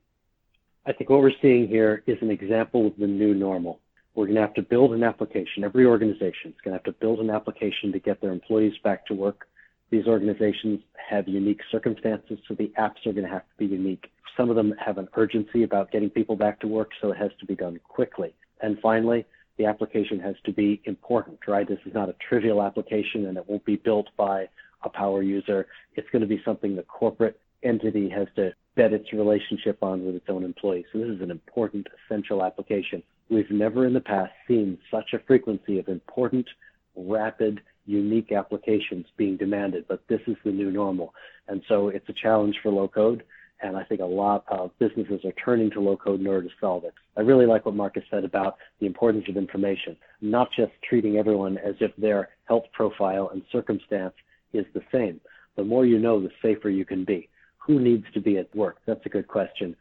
I 0.87 0.93
think 0.93 1.11
what 1.11 1.23
we're 1.23 1.33
seeing 1.43 1.67
here 1.67 2.05
is 2.07 2.17
an 2.21 2.31
example 2.31 2.87
of 2.87 2.93
the 2.99 3.09
new 3.09 3.35
normal. 3.35 3.81
We're 4.15 4.27
going 4.27 4.37
to 4.37 4.43
have 4.43 4.55
to 4.55 4.63
build 4.63 4.93
an 4.93 5.03
application. 5.03 5.65
Every 5.65 5.87
organization 5.87 6.51
is 6.51 6.55
going 6.63 6.71
to 6.71 6.75
have 6.75 6.85
to 6.85 6.93
build 6.93 7.19
an 7.19 7.31
application 7.31 7.91
to 7.91 7.99
get 7.99 8.21
their 8.21 8.31
employees 8.31 8.75
back 8.85 9.07
to 9.07 9.15
work. 9.15 9.49
These 9.91 10.07
organizations 10.07 10.83
have 11.11 11.27
unique 11.27 11.63
circumstances, 11.73 12.39
so 12.47 12.55
the 12.55 12.73
apps 12.79 13.05
are 13.07 13.13
going 13.13 13.27
to 13.27 13.33
have 13.33 13.43
to 13.43 13.57
be 13.59 13.67
unique. 13.67 14.13
Some 14.37 14.51
of 14.51 14.55
them 14.55 14.73
have 14.79 14.99
an 14.99 15.09
urgency 15.17 15.65
about 15.65 15.91
getting 15.91 16.11
people 16.11 16.37
back 16.37 16.61
to 16.61 16.69
work, 16.69 16.91
so 17.01 17.11
it 17.11 17.17
has 17.17 17.33
to 17.41 17.47
be 17.47 17.57
done 17.57 17.81
quickly. 17.83 18.37
And 18.61 18.79
finally, 18.81 19.27
the 19.59 19.67
application 19.67 20.21
has 20.21 20.35
to 20.45 20.53
be 20.53 20.81
important, 20.85 21.39
right? 21.49 21.67
This 21.67 21.79
is 21.87 21.95
not 21.95 22.09
a 22.09 22.15
trivial 22.29 22.63
application 22.63 23.27
and 23.27 23.37
it 23.37 23.49
won't 23.49 23.65
be 23.65 23.77
built 23.77 24.09
by 24.17 24.49
a 24.83 24.89
power 24.89 25.23
user. 25.23 25.67
It's 25.95 26.09
going 26.11 26.23
to 26.23 26.29
be 26.29 26.41
something 26.45 26.77
the 26.77 26.83
corporate 26.83 27.41
entity 27.63 28.09
has 28.11 28.29
to 28.37 28.53
bet 28.77 28.93
its 28.93 29.13
relationship 29.13 29.79
on 29.83 30.05
with 30.05 30.15
its 30.15 30.27
own 30.29 30.45
employees. 30.45 30.85
So 30.93 30.99
this 30.99 31.09
is 31.09 31.23
an 31.23 31.31
important, 31.31 31.87
essential 32.05 32.45
application. 32.45 33.03
We've 33.31 33.51
never 33.51 33.87
in 33.87 33.95
the 33.95 34.01
past 34.01 34.33
seen 34.47 34.79
such 34.91 35.15
a 35.15 35.19
frequency 35.27 35.79
of 35.79 35.89
important, 35.89 36.47
rapid, 36.95 37.61
unique 37.87 38.33
applications 38.33 39.07
being 39.17 39.37
demanded, 39.37 39.87
but 39.89 40.03
this 40.09 40.21
is 40.27 40.37
the 40.45 40.53
new 40.53 40.71
normal. 40.71 41.15
And 41.49 41.63
so 41.69 41.89
it's 41.89 42.09
a 42.09 42.13
challenge 42.13 42.57
for 42.63 42.71
low 42.71 42.89
code. 42.89 43.23
And 43.63 43.77
I 43.77 43.85
think 43.85 44.01
a 44.01 44.05
lot 44.05 44.45
of 44.49 44.71
businesses 44.79 45.25
are 45.25 45.33
turning 45.45 45.71
to 45.71 45.81
low 45.81 45.97
code 45.97 46.21
in 46.21 46.27
order 46.27 46.47
to 46.47 46.55
solve 46.61 46.85
it. 46.85 46.93
I 47.17 47.23
really 47.23 47.47
like 47.47 47.65
what 47.65 47.75
Marcus 47.75 48.05
said 48.11 48.25
about 48.25 48.57
the 48.81 48.87
importance 48.87 49.25
of 49.29 49.37
information, 49.37 49.97
not 50.21 50.49
just 50.57 50.73
treating 50.89 51.17
everyone 51.17 51.57
as 51.59 51.75
if 51.81 51.91
their 51.97 52.29
health 52.45 52.65
profile 52.73 53.31
and 53.33 53.43
circumstance 53.51 54.15
is 54.53 54.67
the 54.75 54.83
same. 54.93 55.21
The 55.57 55.65
more 55.65 55.87
you 55.87 55.99
know, 55.99 56.21
the 56.21 56.31
safer 56.43 56.69
you 56.69 56.85
can 56.85 57.05
be. 57.05 57.29
Who 57.59 57.81
needs 57.81 58.05
to 58.15 58.21
be 58.21 58.39
at 58.39 58.55
work? 58.55 58.77
That's 58.87 59.05
a 59.07 59.09
good 59.09 59.27
question. 59.27 59.75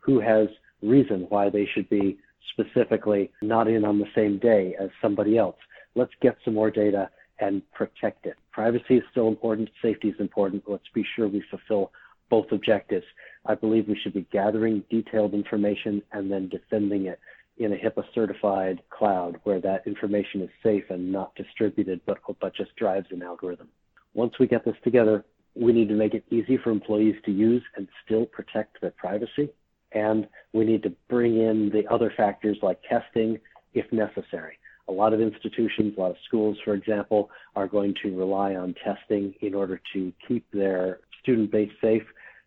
Who 0.00 0.20
has 0.20 0.48
reason 0.82 1.26
why 1.28 1.48
they 1.48 1.66
should 1.72 1.88
be 1.88 2.18
specifically 2.52 3.30
not 3.40 3.68
in 3.68 3.84
on 3.84 3.98
the 3.98 4.10
same 4.14 4.38
day 4.38 4.74
as 4.80 4.90
somebody 5.00 5.38
else? 5.38 5.56
Let's 5.94 6.12
get 6.20 6.36
some 6.44 6.54
more 6.54 6.70
data 6.70 7.08
and 7.38 7.62
protect 7.72 8.26
it. 8.26 8.34
Privacy 8.52 8.96
is 8.96 9.02
still 9.10 9.28
important, 9.28 9.70
safety 9.80 10.08
is 10.08 10.20
important. 10.20 10.64
Let's 10.66 10.88
be 10.94 11.04
sure 11.16 11.28
we 11.28 11.42
fulfill 11.50 11.92
both 12.32 12.50
objectives. 12.50 13.04
I 13.44 13.54
believe 13.54 13.88
we 13.88 14.00
should 14.02 14.14
be 14.14 14.26
gathering 14.32 14.82
detailed 14.88 15.34
information 15.34 16.00
and 16.12 16.32
then 16.32 16.48
defending 16.48 17.04
it 17.04 17.20
in 17.58 17.74
a 17.74 17.76
HIPAA 17.76 18.04
certified 18.14 18.80
cloud 18.88 19.38
where 19.44 19.60
that 19.60 19.86
information 19.86 20.40
is 20.40 20.48
safe 20.62 20.84
and 20.88 21.12
not 21.12 21.34
distributed, 21.34 22.00
but, 22.06 22.16
but 22.40 22.56
just 22.56 22.74
drives 22.76 23.08
an 23.10 23.22
algorithm. 23.22 23.68
Once 24.14 24.32
we 24.40 24.46
get 24.46 24.64
this 24.64 24.76
together, 24.82 25.26
we 25.54 25.74
need 25.74 25.88
to 25.88 25.94
make 25.94 26.14
it 26.14 26.24
easy 26.30 26.56
for 26.56 26.70
employees 26.70 27.16
to 27.26 27.30
use 27.30 27.62
and 27.76 27.86
still 28.02 28.24
protect 28.24 28.80
their 28.80 28.92
privacy. 28.92 29.50
And 29.92 30.26
we 30.54 30.64
need 30.64 30.82
to 30.84 30.92
bring 31.10 31.36
in 31.36 31.68
the 31.68 31.86
other 31.92 32.14
factors 32.16 32.56
like 32.62 32.80
testing 32.88 33.38
if 33.74 33.92
necessary. 33.92 34.58
A 34.88 34.92
lot 34.92 35.12
of 35.12 35.20
institutions, 35.20 35.92
a 35.98 36.00
lot 36.00 36.12
of 36.12 36.16
schools, 36.26 36.56
for 36.64 36.72
example, 36.72 37.28
are 37.56 37.68
going 37.68 37.94
to 38.02 38.16
rely 38.16 38.54
on 38.54 38.74
testing 38.82 39.34
in 39.42 39.52
order 39.54 39.82
to 39.92 40.14
keep 40.26 40.46
their 40.50 41.00
student 41.22 41.52
base 41.52 41.70
safe. 41.82 42.02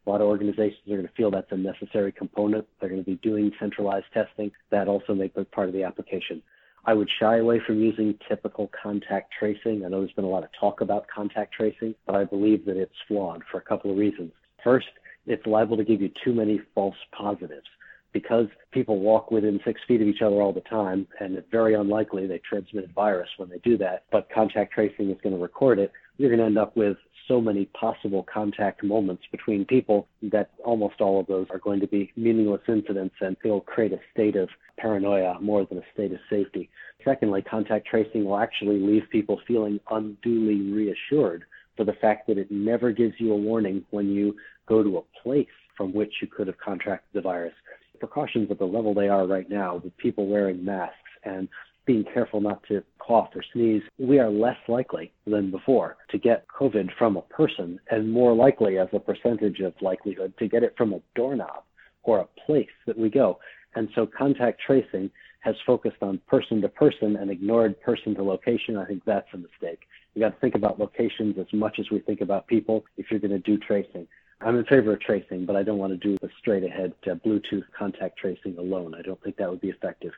A 0.06 0.10
lot 0.10 0.22
of 0.22 0.28
organizations 0.28 0.82
are 0.88 0.98
going 0.98 1.08
to 1.08 1.14
feel 1.14 1.32
that's 1.32 1.52
a 1.52 1.58
necessary 1.58 2.12
component. 2.12 2.68
They're 2.80 2.90
going 2.90 3.04
to 3.04 3.10
be 3.10 3.18
doing 3.18 3.52
centralized 3.60 4.06
testing. 4.14 4.52
That 4.70 4.88
also 4.88 5.16
makes 5.16 5.36
it 5.36 5.52
part 5.52 5.68
of 5.68 5.74
the 5.74 5.84
application. 5.84 6.42
I 6.86 6.94
would 6.94 7.10
shy 7.20 7.38
away 7.38 7.60
from 7.66 7.82
using 7.82 8.18
typical 8.30 8.70
contact 8.82 9.34
tracing. 9.40 9.84
I 9.84 9.90
know 9.90 10.02
there's 10.02 10.12
been 10.12 10.26
a 10.26 10.30
lot 10.30 10.44
of 10.44 10.50
talk 10.60 10.82
about 10.82 11.08
contact 11.08 11.54
tracing, 11.54 11.96
but 12.06 12.16
I 12.16 12.26
believe 12.26 12.66
that 12.66 12.78
it's 12.78 12.94
flawed 13.08 13.42
for 13.52 13.58
a 13.58 13.62
couple 13.62 13.90
of 13.90 13.98
reasons. 13.98 14.32
First, 14.64 14.88
it's 15.26 15.46
liable 15.48 15.78
to 15.78 15.84
give 15.84 16.02
you 16.02 16.12
too 16.24 16.34
many 16.34 16.62
false 16.76 16.96
positives 17.12 17.66
because 18.14 18.46
people 18.72 19.00
walk 19.00 19.32
within 19.32 19.60
six 19.66 19.82
feet 19.88 20.02
of 20.02 20.08
each 20.08 20.22
other 20.22 20.42
all 20.42 20.54
the 20.54 20.62
time, 20.62 21.08
and 21.20 21.36
it's 21.36 21.50
very 21.52 21.74
unlikely 21.74 22.28
they 22.28 22.40
transmitted 22.48 22.94
virus 22.94 23.28
when 23.38 23.50
they 23.50 23.58
do 23.58 23.78
that, 23.78 24.04
but 24.12 24.30
contact 24.34 24.72
tracing 24.72 25.10
is 25.10 25.18
going 25.22 25.36
to 25.36 25.42
record 25.42 25.80
it, 25.80 25.92
you're 26.18 26.30
going 26.30 26.40
to 26.40 26.46
end 26.46 26.58
up 26.58 26.78
with 26.78 26.96
so 27.27 27.41
many 27.41 27.65
possible 27.65 28.25
contact 28.32 28.84
moments 28.84 29.24
between 29.32 29.65
people 29.65 30.08
that 30.22 30.51
almost 30.63 31.01
all 31.01 31.20
of 31.20 31.27
those 31.27 31.48
are 31.50 31.60
going 31.60 31.79
to 31.79 31.88
be 31.88 32.12
meaningless 32.15 32.62
incidents 32.67 33.15
and 33.22 33.36
it'll 33.44 33.62
create 33.62 33.94
a 33.94 34.00
state 34.13 34.36
of 34.36 34.50
paranoia 34.77 35.39
more 35.41 35.65
than 35.65 35.77
a 35.77 35.84
state 35.94 36.12
of 36.12 36.20
safety. 36.29 36.70
Secondly, 37.03 37.41
contact 37.41 37.88
tracing 37.88 38.25
will 38.25 38.38
actually 38.38 38.79
leave 38.79 39.03
people 39.12 39.39
feeling 39.48 39.79
unduly 39.89 40.72
reassured 40.72 41.46
for 41.75 41.84
the 41.84 41.94
fact 41.94 42.27
that 42.27 42.38
it 42.38 42.51
never 42.51 42.91
gives 42.91 43.13
you 43.17 43.34
a 43.34 43.38
warning 43.38 43.84
when 43.91 44.10
you 44.10 44.36
go 44.67 44.84
to 44.84 44.98
a 44.98 45.22
place 45.22 45.48
from 45.77 45.94
which 45.94 46.13
you 46.22 46.27
could 46.27 46.48
have 46.48 46.58
contracted 46.58 47.10
the 47.13 47.22
virus 47.22 47.53
precautions 48.00 48.50
at 48.51 48.60
the 48.60 48.65
level 48.65 48.94
they 48.94 49.10
are 49.10 49.25
right 49.25 49.50
now, 49.50 49.75
with 49.84 49.96
people 49.98 50.27
wearing 50.27 50.63
masks 50.63 50.96
and 51.24 51.48
being 51.86 52.04
careful 52.13 52.42
not 52.42 52.63
to 52.68 52.84
cough 53.00 53.30
or 53.36 53.44
sneeze, 53.54 53.84
we 54.00 54.20
are 54.20 54.30
less 54.30 54.58
likely 54.68 55.12
than 55.25 55.51
before 55.51 55.98
to 56.10 56.18
get 56.18 56.48
COVID 56.48 56.89
from 56.98 57.18
a 57.18 57.22
person 57.22 57.80
and 57.92 58.12
more 58.12 58.34
likely 58.34 58.77
as 58.77 58.88
a 58.94 59.00
percentage 59.00 59.60
of 59.60 59.74
likelihood 59.82 60.34
to 60.39 60.48
get 60.48 60.63
it 60.63 60.74
from 60.77 60.94
a 60.94 61.01
doorknob 61.15 61.63
or 62.04 62.20
a 62.20 62.42
place 62.46 62.68
that 62.88 62.98
we 62.98 63.10
go. 63.10 63.39
And 63.75 63.89
so 63.94 64.08
contact 64.08 64.62
tracing 64.65 65.12
has 65.42 65.56
focused 65.65 66.01
on 66.01 66.20
person 66.27 66.62
to 66.62 66.70
person 66.70 67.18
and 67.18 67.30
ignored 67.30 67.80
person 67.82 68.15
to 68.15 68.24
location. 68.24 68.77
I 68.77 68.86
think 68.86 69.04
that's 69.06 69.27
a 69.34 69.38
mistake. 69.38 69.82
We 70.15 70.22
got 70.22 70.30
to 70.30 70.39
think 70.39 70.56
about 70.56 70.80
locations 70.80 71.38
as 71.38 71.51
much 71.54 71.77
as 71.80 71.92
we 71.92 72.00
think 72.00 72.22
about 72.22 72.48
people 72.48 72.86
if 72.98 73.12
you're 73.12 73.20
going 73.20 73.32
to 73.32 73.39
do 73.39 73.58
tracing. 73.58 74.08
I'm 74.42 74.58
in 74.58 74.65
favor 74.65 74.94
of 74.94 75.01
tracing, 75.01 75.46
but 75.46 75.56
I 75.56 75.63
don't 75.63 75.77
want 75.77 75.94
to 75.94 75.98
do 75.98 76.18
the 76.22 76.30
straight 76.39 76.63
ahead 76.63 76.94
uh, 77.10 77.15
Bluetooth 77.15 77.63
contact 77.77 78.18
tracing 78.18 78.58
alone. 78.58 78.94
I 78.96 79.01
don't 79.01 79.22
think 79.24 79.38
that 79.38 79.50
would 79.50 79.62
be 79.62 79.70
effective. 79.70 80.12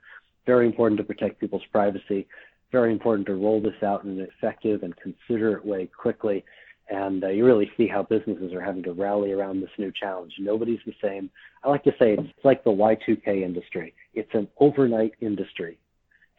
Very 0.48 0.66
important 0.66 0.98
to 0.98 1.04
protect 1.04 1.40
people's 1.40 1.66
privacy. 1.72 2.28
Very 2.72 2.92
important 2.92 3.28
to 3.28 3.36
roll 3.36 3.62
this 3.62 3.84
out 3.84 4.04
in 4.04 4.20
an 4.20 4.28
effective 4.36 4.82
and 4.82 4.96
considerate 4.98 5.64
way 5.64 5.86
quickly. 5.86 6.44
And 6.90 7.24
uh, 7.24 7.28
you 7.28 7.46
really 7.46 7.70
see 7.78 7.88
how 7.88 8.04
businesses 8.04 8.54
are 8.54 8.62
having 8.62 8.82
to 8.84 8.94
rally 8.94 9.34
around 9.34 9.62
this 9.62 9.70
new 9.78 9.92
challenge. 9.92 10.34
Nobody's 10.40 10.80
the 10.86 10.96
same. 11.04 11.30
I 11.64 11.70
like 11.70 11.84
to 11.84 11.92
say 12.00 12.14
it's, 12.14 12.46
like 12.46 12.64
the 12.64 12.72
Y2K 12.72 13.44
industry. 13.44 13.94
It's 14.16 14.34
an 14.34 14.48
overnight 14.60 15.14
industry. 15.22 15.78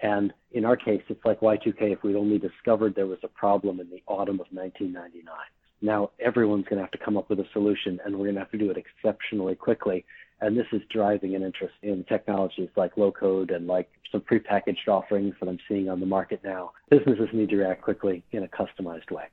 And 0.00 0.32
in 0.52 0.64
our 0.64 0.76
case, 0.76 1.02
it's 1.08 1.24
like 1.24 1.40
Y2K 1.40 1.92
if 1.92 2.02
we'd 2.02 2.16
only 2.16 2.38
discovered 2.38 2.94
there 2.94 3.06
was 3.06 3.18
a 3.22 3.28
problem 3.28 3.78
in 3.78 3.90
the 3.90 4.02
autumn 4.08 4.40
of 4.40 4.46
1999 4.50 5.36
now 5.80 6.10
everyone's 6.18 6.64
going 6.64 6.76
to 6.76 6.82
have 6.82 6.90
to 6.90 6.98
come 6.98 7.16
up 7.16 7.30
with 7.30 7.40
a 7.40 7.46
solution 7.52 8.00
and 8.04 8.14
we're 8.14 8.24
going 8.24 8.34
to 8.34 8.40
have 8.40 8.50
to 8.50 8.58
do 8.58 8.70
it 8.70 8.76
exceptionally 8.76 9.54
quickly. 9.54 10.04
And 10.40 10.56
this 10.56 10.66
is 10.72 10.82
driving 10.90 11.34
an 11.34 11.42
interest 11.42 11.74
in 11.82 12.04
technologies 12.04 12.68
like 12.76 12.96
low 12.96 13.10
code 13.10 13.50
and 13.50 13.66
like 13.66 13.90
some 14.12 14.20
prepackaged 14.20 14.86
offerings 14.86 15.34
that 15.40 15.48
I'm 15.48 15.58
seeing 15.68 15.88
on 15.88 16.00
the 16.00 16.06
market 16.06 16.40
now. 16.44 16.72
Businesses 16.90 17.28
need 17.32 17.50
to 17.50 17.56
react 17.56 17.82
quickly 17.82 18.22
in 18.30 18.44
a 18.44 18.48
customized 18.48 19.10
way. 19.10 19.24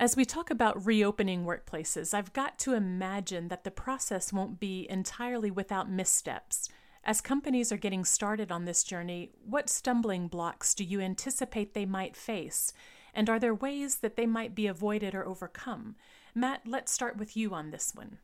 As 0.00 0.16
we 0.16 0.24
talk 0.24 0.50
about 0.50 0.84
reopening 0.84 1.44
workplaces, 1.44 2.12
I've 2.12 2.32
got 2.32 2.58
to 2.60 2.74
imagine 2.74 3.46
that 3.48 3.62
the 3.62 3.70
process 3.70 4.32
won't 4.32 4.58
be 4.58 4.88
entirely 4.90 5.52
without 5.52 5.88
missteps. 5.88 6.68
As 7.04 7.20
companies 7.20 7.70
are 7.70 7.76
getting 7.76 8.04
started 8.04 8.50
on 8.50 8.64
this 8.64 8.82
journey, 8.82 9.30
what 9.46 9.68
stumbling 9.68 10.26
blocks 10.26 10.74
do 10.74 10.82
you 10.82 11.00
anticipate 11.00 11.72
they 11.74 11.86
might 11.86 12.16
face? 12.16 12.72
And 13.14 13.30
are 13.30 13.38
there 13.38 13.54
ways 13.54 13.96
that 13.98 14.16
they 14.16 14.26
might 14.26 14.56
be 14.56 14.66
avoided 14.66 15.14
or 15.14 15.24
overcome? 15.24 15.94
Matt, 16.34 16.62
let's 16.66 16.90
start 16.90 17.16
with 17.16 17.36
you 17.36 17.54
on 17.54 17.70
this 17.70 17.92
one. 17.94 18.18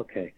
Okay. 0.00 0.34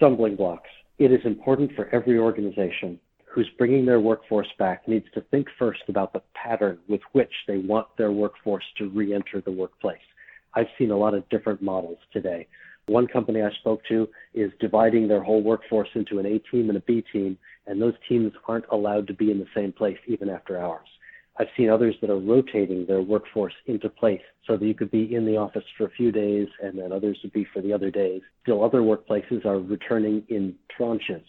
Stumbling 0.00 0.34
blocks. 0.34 0.70
It 0.98 1.12
is 1.12 1.20
important 1.26 1.72
for 1.76 1.86
every 1.94 2.18
organization 2.18 2.98
who's 3.26 3.50
bringing 3.58 3.84
their 3.84 4.00
workforce 4.00 4.48
back 4.58 4.88
needs 4.88 5.04
to 5.12 5.20
think 5.30 5.46
first 5.58 5.82
about 5.88 6.14
the 6.14 6.22
pattern 6.32 6.78
with 6.88 7.02
which 7.12 7.30
they 7.46 7.58
want 7.58 7.86
their 7.98 8.10
workforce 8.10 8.64
to 8.78 8.88
re-enter 8.88 9.42
the 9.44 9.52
workplace. 9.52 9.98
I've 10.54 10.68
seen 10.78 10.90
a 10.90 10.96
lot 10.96 11.12
of 11.12 11.28
different 11.28 11.60
models 11.60 11.98
today. 12.14 12.48
One 12.86 13.08
company 13.08 13.42
I 13.42 13.50
spoke 13.60 13.82
to 13.90 14.08
is 14.32 14.50
dividing 14.58 15.06
their 15.06 15.22
whole 15.22 15.42
workforce 15.42 15.90
into 15.94 16.18
an 16.18 16.24
A 16.24 16.38
team 16.50 16.70
and 16.70 16.78
a 16.78 16.82
B 16.86 17.04
team, 17.12 17.36
and 17.66 17.78
those 17.78 17.92
teams 18.08 18.32
aren't 18.48 18.64
allowed 18.72 19.06
to 19.08 19.12
be 19.12 19.30
in 19.30 19.38
the 19.38 19.48
same 19.54 19.70
place 19.70 19.98
even 20.06 20.30
after 20.30 20.58
hours. 20.58 20.88
I've 21.40 21.48
seen 21.56 21.70
others 21.70 21.94
that 22.02 22.10
are 22.10 22.18
rotating 22.18 22.84
their 22.84 23.00
workforce 23.00 23.54
into 23.64 23.88
place 23.88 24.20
so 24.46 24.58
that 24.58 24.66
you 24.66 24.74
could 24.74 24.90
be 24.90 25.14
in 25.14 25.24
the 25.24 25.38
office 25.38 25.64
for 25.78 25.86
a 25.86 25.90
few 25.90 26.12
days 26.12 26.48
and 26.62 26.78
then 26.78 26.92
others 26.92 27.18
would 27.22 27.32
be 27.32 27.46
for 27.50 27.62
the 27.62 27.72
other 27.72 27.90
days. 27.90 28.20
Still, 28.42 28.62
other 28.62 28.82
workplaces 28.82 29.46
are 29.46 29.58
returning 29.58 30.22
in 30.28 30.54
tranches. 30.78 31.24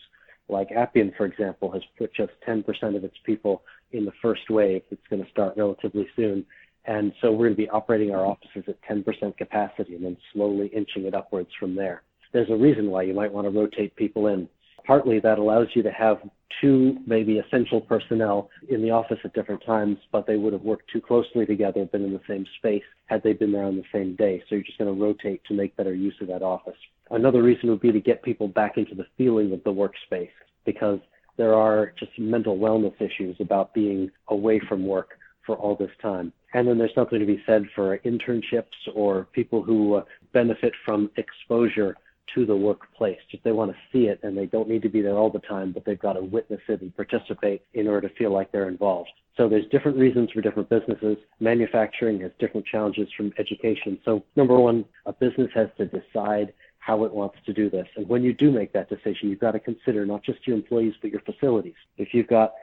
Like 0.50 0.68
Appian, 0.76 1.14
for 1.16 1.26
example, 1.26 1.72
has 1.72 1.82
put 1.98 2.14
just 2.14 2.34
10% 2.46 2.66
of 2.98 3.06
its 3.06 3.16
people 3.26 3.64
in 3.94 4.04
the 4.04 4.12
first 4.22 4.50
wave. 4.50 4.82
It's 4.92 5.08
going 5.10 5.24
to 5.24 5.32
start 5.32 5.54
relatively 5.56 6.06
soon. 6.18 6.46
And 6.84 7.14
so 7.22 7.32
we're 7.32 7.46
going 7.46 7.56
to 7.56 7.64
be 7.64 7.70
operating 7.70 8.14
our 8.14 8.26
offices 8.26 8.66
at 8.68 8.84
10% 8.84 9.38
capacity 9.38 9.96
and 9.96 10.04
then 10.04 10.18
slowly 10.34 10.68
inching 10.76 11.06
it 11.06 11.16
upwards 11.16 11.52
from 11.58 11.74
there. 11.74 12.04
There's 12.34 12.50
a 12.50 12.56
reason 12.56 12.92
why 12.92 13.04
you 13.04 13.14
might 13.14 13.32
want 13.32 13.46
to 13.46 13.58
rotate 13.58 13.96
people 13.96 14.28
in 14.28 14.50
partly 14.86 15.20
that 15.20 15.40
allows 15.40 15.68
you 15.74 15.84
to 15.84 15.92
have 15.92 16.18
two 16.60 16.98
maybe 17.06 17.40
essential 17.40 17.82
personnel 17.82 18.50
in 18.70 18.82
the 18.82 18.92
office 18.92 19.18
at 19.24 19.34
different 19.34 19.64
times, 19.66 19.98
but 20.12 20.28
they 20.28 20.36
would 20.36 20.54
have 20.54 20.62
worked 20.62 20.90
too 20.92 21.02
closely 21.02 21.46
together, 21.46 21.86
been 21.86 22.04
in 22.04 22.14
the 22.14 22.22
same 22.28 22.46
space 22.58 22.84
had 23.06 23.24
they 23.24 23.34
been 23.34 23.52
there 23.52 23.64
on 23.64 23.76
the 23.76 23.84
same 23.92 24.16
day. 24.16 24.42
So 24.48 24.56
you're 24.56 24.64
just 24.64 24.78
going 24.78 24.94
to 24.94 25.02
rotate 25.02 25.42
to 25.46 25.54
make 25.54 25.76
better 25.76 25.94
use 25.94 26.16
of 26.22 26.28
that 26.28 26.44
office. 26.44 26.78
Another 27.10 27.42
reason 27.42 27.70
would 27.70 27.82
be 27.82 27.92
to 27.92 28.00
get 28.00 28.24
people 28.24 28.48
back 28.48 28.78
into 28.78 28.96
the 28.96 29.08
feeling 29.18 29.52
of 29.52 29.64
the 29.64 29.74
workspace 29.74 30.30
because 30.66 31.00
there 31.38 31.56
are 31.56 31.94
just 31.98 32.12
mental 32.20 32.58
wellness 32.58 33.00
issues 33.02 33.36
about 33.40 33.74
being 33.74 34.12
away 34.28 34.62
from 34.68 34.86
work 34.86 35.18
for 35.46 35.56
all 35.56 35.76
this 35.76 35.92
time. 36.02 36.32
And 36.54 36.68
then 36.68 36.78
there's 36.78 36.94
something 36.94 37.20
to 37.20 37.26
be 37.26 37.42
said 37.46 37.66
for 37.76 37.98
internships 38.00 38.66
or 38.94 39.28
people 39.34 39.64
who 39.64 39.96
uh, 39.96 40.04
benefit 40.34 40.74
from 40.86 41.10
exposure 41.18 41.96
to 42.36 42.46
the 42.46 42.56
workplace. 42.56 43.18
Just 43.30 43.44
they 43.44 43.52
want 43.52 43.72
to 43.72 43.78
see 43.92 44.06
it 44.06 44.20
and 44.24 44.38
they 44.38 44.46
don't 44.46 44.70
need 44.70 44.82
to 44.84 44.90
be 44.90 45.02
there 45.02 45.18
all 45.18 45.30
the 45.30 45.40
time, 45.40 45.72
but 45.72 45.86
they've 45.86 46.00
got 46.00 46.14
to 46.14 46.22
witness 46.22 46.62
it 46.68 46.82
and 46.82 46.96
participate 46.96 47.64
in 47.74 47.88
order 47.88 48.08
to 48.08 48.16
feel 48.16 48.32
like 48.32 48.52
they're 48.52 48.70
involved. 48.70 49.10
So 49.38 49.48
there's 49.48 49.66
different 49.72 49.98
reasons 49.98 50.30
for 50.32 50.42
different 50.42 50.70
businesses. 50.70 51.18
Manufacturing 51.40 52.20
has 52.22 52.32
different 52.40 52.66
challenges 52.66 53.08
from 53.16 53.32
education. 53.40 54.00
So 54.04 54.24
number 54.36 54.60
one, 54.60 54.86
a 55.06 55.14
business 55.14 55.50
has 55.56 55.70
to 55.78 55.86
decide 55.86 56.54
how 56.80 57.06
it 57.06 57.14
wants 57.14 57.38
to 57.46 57.54
do 57.54 57.70
this. 57.70 57.88
And 57.96 58.08
when 58.10 58.24
you 58.24 58.34
do 58.34 58.52
make 58.52 58.74
that 58.74 58.90
decision, 58.90 59.30
you've 59.30 59.40
got 59.40 59.52
to 59.52 59.60
consider 59.60 60.06
not 60.06 60.24
just 60.24 60.46
your 60.46 60.58
employees, 60.58 60.94
but 61.02 61.12
your 61.12 61.22
facilities. 61.22 61.76
If 61.98 62.10
you've 62.14 62.28
got 62.28 62.54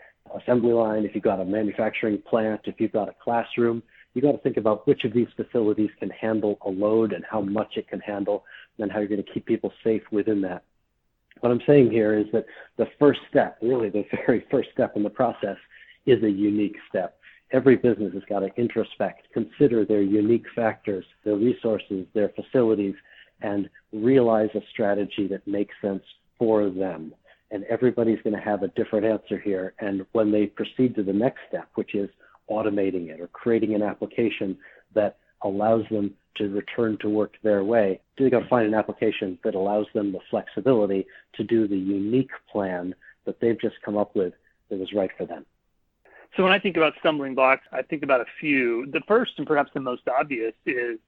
assembly 0.43 0.73
line, 0.73 1.05
if 1.05 1.15
you've 1.15 1.25
got 1.25 1.41
a 1.41 1.45
manufacturing 1.45 2.21
plant, 2.29 2.63
if 2.65 2.75
you've 2.79 2.93
got 2.93 3.09
a 3.09 3.15
classroom, 3.23 3.83
you've 4.15 4.25
got 4.25 4.33
to 4.33 4.39
think 4.39 4.57
about 4.57 4.87
which 4.87 5.05
of 5.05 5.13
these 5.13 5.29
facilities 5.37 5.91
can 5.99 6.11
handle 6.11 6.59
a 6.67 6.69
load 6.69 7.13
and 7.13 7.25
how 7.31 7.41
much 7.41 7.77
it 7.77 7.89
can 7.89 8.01
handle, 8.01 8.45
and 8.79 8.91
how 8.91 8.99
you're 8.99 9.09
going 9.09 9.23
to 9.23 9.33
keep 9.33 9.47
people 9.47 9.73
safe 9.85 10.03
within 10.11 10.41
that. 10.43 10.65
What 11.41 11.53
I'm 11.53 11.61
saying 11.67 11.91
here 11.91 12.19
is 12.19 12.27
that 12.33 12.47
the 12.77 12.89
first 12.99 13.21
step, 13.31 13.59
really 13.63 13.91
the 13.91 14.05
very 14.27 14.45
first 14.51 14.71
step 14.73 14.97
in 14.97 15.03
the 15.03 15.11
process, 15.11 15.57
is 16.07 16.23
a 16.23 16.31
unique 16.31 16.77
step. 16.89 17.19
Every 17.51 17.77
business 17.77 18.13
has 18.15 18.23
got 18.29 18.41
to 18.41 18.51
introspect, 18.59 19.31
consider 19.33 19.85
their 19.85 20.03
unique 20.03 20.45
factors, 20.55 21.05
their 21.25 21.37
resources, 21.37 22.07
their 22.15 22.31
facilities, 22.31 22.95
and 23.41 23.71
realize 23.93 24.51
a 24.55 24.61
strategy 24.71 25.27
that 25.29 25.47
makes 25.47 25.75
sense 25.81 26.03
for 26.39 26.69
them. 26.69 27.15
And 27.51 27.65
everybody's 27.65 28.21
going 28.23 28.37
to 28.37 28.43
have 28.43 28.63
a 28.63 28.69
different 28.69 29.07
answer 29.07 29.39
here. 29.39 29.73
And 29.79 30.05
when 30.13 30.31
they 30.31 30.47
proceed 30.47 30.95
to 30.97 31.03
the 31.03 31.13
next 31.13 31.41
step, 31.49 31.69
which 31.75 31.95
is 31.95 32.11
automating 32.51 33.09
it 33.09 33.21
or 33.21 33.29
creating 33.29 33.75
an 33.75 33.83
application 33.83 34.59
that 34.95 35.17
allows 35.43 35.85
them 35.91 36.13
to 36.39 36.49
return 36.49 36.97
to 36.99 37.09
work 37.09 37.35
their 37.43 37.63
way, 37.63 38.01
they've 38.17 38.31
got 38.31 38.41
to 38.41 38.49
find 38.49 38.67
an 38.67 38.75
application 38.75 39.39
that 39.45 39.55
allows 39.55 39.87
them 39.95 40.13
the 40.13 40.21
flexibility 40.31 41.07
to 41.35 41.45
do 41.45 41.69
the 41.69 41.77
unique 41.77 42.31
plan 42.51 42.95
that 43.27 43.41
they've 43.41 43.61
just 43.61 43.77
come 43.85 43.97
up 43.97 44.17
with 44.17 44.33
that 44.71 44.79
was 44.79 44.93
right 44.93 45.11
for 45.17 45.27
them. 45.27 45.45
So 46.37 46.43
when 46.43 46.53
I 46.53 46.59
think 46.59 46.77
about 46.77 46.95
stumbling 47.01 47.35
blocks, 47.35 47.65
I 47.73 47.83
think 47.83 48.03
about 48.03 48.21
a 48.21 48.27
few. 48.41 48.87
The 48.93 49.01
first 49.09 49.33
and 49.39 49.47
perhaps 49.47 49.71
the 49.75 49.81
most 49.81 50.03
obvious 50.09 50.55
is 50.67 50.99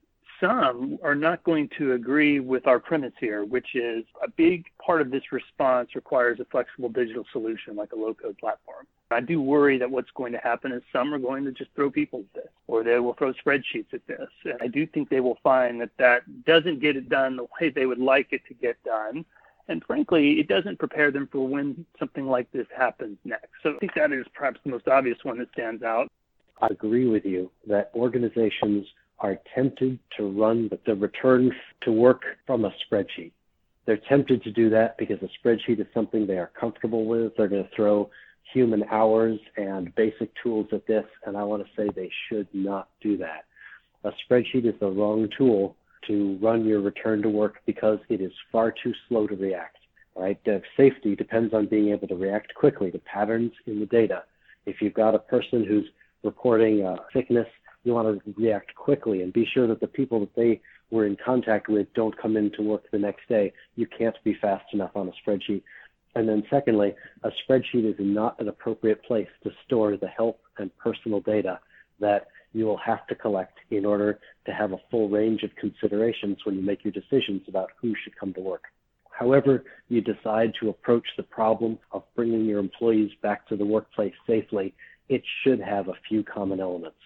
some 0.40 0.99
are 1.02 1.14
not 1.14 1.44
going 1.44 1.68
to 1.78 1.92
agree 1.92 2.40
with 2.40 2.66
our 2.66 2.80
premise 2.80 3.12
here, 3.20 3.44
which 3.44 3.75
is 3.75 4.04
a 4.25 4.30
big 4.30 4.64
part 4.85 5.00
of 5.00 5.11
this 5.11 5.32
response 5.32 5.94
requires 5.94 6.40
a 6.40 6.44
flexible 6.47 6.88
digital 6.88 7.25
solution 7.32 7.76
like 7.76 7.92
a 7.92 7.97
low 7.97 8.14
code 8.14 8.38
platform. 8.38 8.87
I 9.12 9.20
do 9.20 9.42
worry 9.42 9.76
that 9.78 9.90
what's 9.90 10.11
going 10.12 10.32
to 10.32 10.38
happen 10.38 10.73
is 10.73 10.82
some 10.92 11.12
are 11.12 11.18
going 11.18 11.44
to 11.44 11.52
just 11.52 11.70
throw 11.75 11.90
people 11.90 12.20
at 12.20 12.42
this 12.42 12.52
or 12.68 12.85
they 12.85 12.99
will 13.00 13.14
throw 13.14 13.32
spreadsheets 13.35 13.92
at 13.92 14.06
this. 14.06 14.28
And 14.44 14.54
I 14.61 14.68
do 14.68 14.87
think 14.87 15.09
they 15.09 15.20
will 15.20 15.38
find 15.42 15.80
that 15.80 15.90
that 15.99 16.44
doesn't 16.44 16.80
get 16.80 16.97
it 16.97 17.09
done 17.09 17.37
the 17.37 17.47
way 17.61 17.70
they 17.70 17.87
would 17.87 17.99
like 17.99 18.28
it 18.32 18.42
to 18.49 18.54
get 18.54 18.82
done. 18.85 19.25
And 19.68 19.85
frankly, 19.85 20.40
it 20.40 20.49
doesn't 20.49 20.78
prepare 20.78 21.11
them 21.11 21.28
for 21.30 21.47
when 21.47 21.85
something 21.99 22.26
like 22.26 22.50
this 22.52 22.66
happens 22.76 23.18
next. 23.25 23.49
So 23.62 23.75
I 23.75 23.78
think 23.78 23.94
that 23.94 24.12
is 24.12 24.26
perhaps 24.35 24.61
the 24.64 24.70
most 24.70 24.88
obvious 24.88 25.18
one 25.23 25.38
that 25.38 25.50
stands 25.52 25.82
out. 25.82 26.09
I 26.62 26.68
agree 26.70 27.06
with 27.06 27.25
you 27.25 27.50
that 27.66 27.90
organizations 27.94 28.87
are 29.21 29.39
tempted 29.55 29.99
to 30.17 30.31
run 30.31 30.71
the 30.87 30.95
return 30.95 31.53
to 31.83 31.93
work 31.93 32.23
from 32.47 32.65
a 32.65 32.73
spreadsheet. 32.85 33.33
They're 33.87 34.00
tempted 34.09 34.43
to 34.45 34.50
do 34.53 34.71
that 34.71 34.97
because 34.99 35.19
a 35.23 35.29
spreadsheet 35.39 35.81
is 35.81 35.87
something 35.93 36.27
they 36.27 36.39
are 36.39 36.50
comfortable 36.59 37.07
with. 37.07 37.33
They're 37.37 37.49
going 37.49 37.65
to 37.65 37.71
throw 37.75 38.11
human 38.53 38.85
hours 38.91 39.39
and 39.57 39.95
basic 39.95 40.31
tools 40.43 40.67
at 40.73 40.87
this, 40.87 41.05
and 41.27 41.37
I 41.37 41.43
want 41.45 41.65
to 41.65 41.71
say 41.77 41.89
they 41.95 42.11
should 42.29 42.49
not 42.53 42.89
do 43.00 43.17
that. 43.19 43.45
A 44.05 44.11
spreadsheet 44.11 44.65
is 44.67 44.75
the 44.81 44.91
wrong 44.91 45.29
tool 45.37 45.77
to 46.07 46.39
run 46.41 46.65
your 46.65 46.81
return 46.81 47.21
to 47.23 47.29
work 47.29 47.61
because 47.67 47.99
it 48.09 48.21
is 48.21 48.33
far 48.50 48.73
too 48.83 48.93
slow 49.09 49.27
to 49.27 49.37
react. 49.37 49.77
Right? 50.17 50.41
Safety 50.77 51.15
depends 51.15 51.55
on 51.55 51.67
being 51.67 51.91
able 51.91 52.09
to 52.09 52.17
react 52.17 52.55
quickly 52.55 52.91
to 52.91 52.99
patterns 52.99 53.53
in 53.67 53.81
the 53.81 53.87
data. 53.87 54.25
If 54.67 54.83
you've 54.83 54.95
got 54.95 55.15
a 55.15 55.19
person 55.19 55.65
who's 55.65 55.87
reporting 56.23 56.83
a 56.83 56.97
sickness 57.12 57.47
you 57.84 57.94
want 57.94 58.22
to 58.25 58.34
react 58.37 58.75
quickly 58.75 59.22
and 59.22 59.32
be 59.32 59.49
sure 59.52 59.66
that 59.66 59.80
the 59.80 59.87
people 59.87 60.20
that 60.20 60.34
they 60.37 60.60
were 60.90 61.06
in 61.06 61.16
contact 61.25 61.68
with 61.68 61.92
don't 61.94 62.20
come 62.20 62.37
into 62.37 62.62
work 62.62 62.84
the 62.90 62.99
next 62.99 63.28
day. 63.28 63.52
You 63.76 63.87
can't 63.87 64.16
be 64.25 64.34
fast 64.40 64.64
enough 64.72 64.90
on 64.94 65.08
a 65.08 65.12
spreadsheet. 65.30 65.62
And 66.14 66.28
then 66.28 66.42
secondly, 66.50 66.94
a 67.22 67.30
spreadsheet 67.30 67.88
is 67.88 67.94
not 67.99 68.40
an 68.40 68.49
appropriate 68.49 69.02
place 69.04 69.28
to 69.44 69.50
store 69.64 69.96
the 69.96 70.08
health 70.08 70.37
and 70.58 70.76
personal 70.78 71.20
data 71.20 71.60
that 72.00 72.26
you 72.52 72.64
will 72.64 72.78
have 72.78 73.06
to 73.06 73.14
collect 73.14 73.58
in 73.70 73.84
order 73.84 74.18
to 74.46 74.52
have 74.52 74.72
a 74.72 74.80
full 74.90 75.08
range 75.08 75.44
of 75.44 75.54
considerations 75.54 76.38
when 76.44 76.56
you 76.56 76.62
make 76.62 76.84
your 76.84 76.92
decisions 76.92 77.42
about 77.46 77.70
who 77.80 77.94
should 78.02 78.18
come 78.18 78.34
to 78.34 78.40
work. 78.40 78.64
However, 79.10 79.64
you 79.88 80.00
decide 80.00 80.52
to 80.60 80.70
approach 80.70 81.06
the 81.16 81.22
problem 81.22 81.78
of 81.92 82.02
bringing 82.16 82.46
your 82.46 82.58
employees 82.58 83.10
back 83.22 83.46
to 83.49 83.56
the 83.56 83.64
workplace 83.64 84.14
safely, 84.26 84.75
it 85.08 85.22
should 85.42 85.60
have 85.60 85.88
a 85.88 85.99
few 86.08 86.25
common 86.25 86.58
elements 86.58 86.96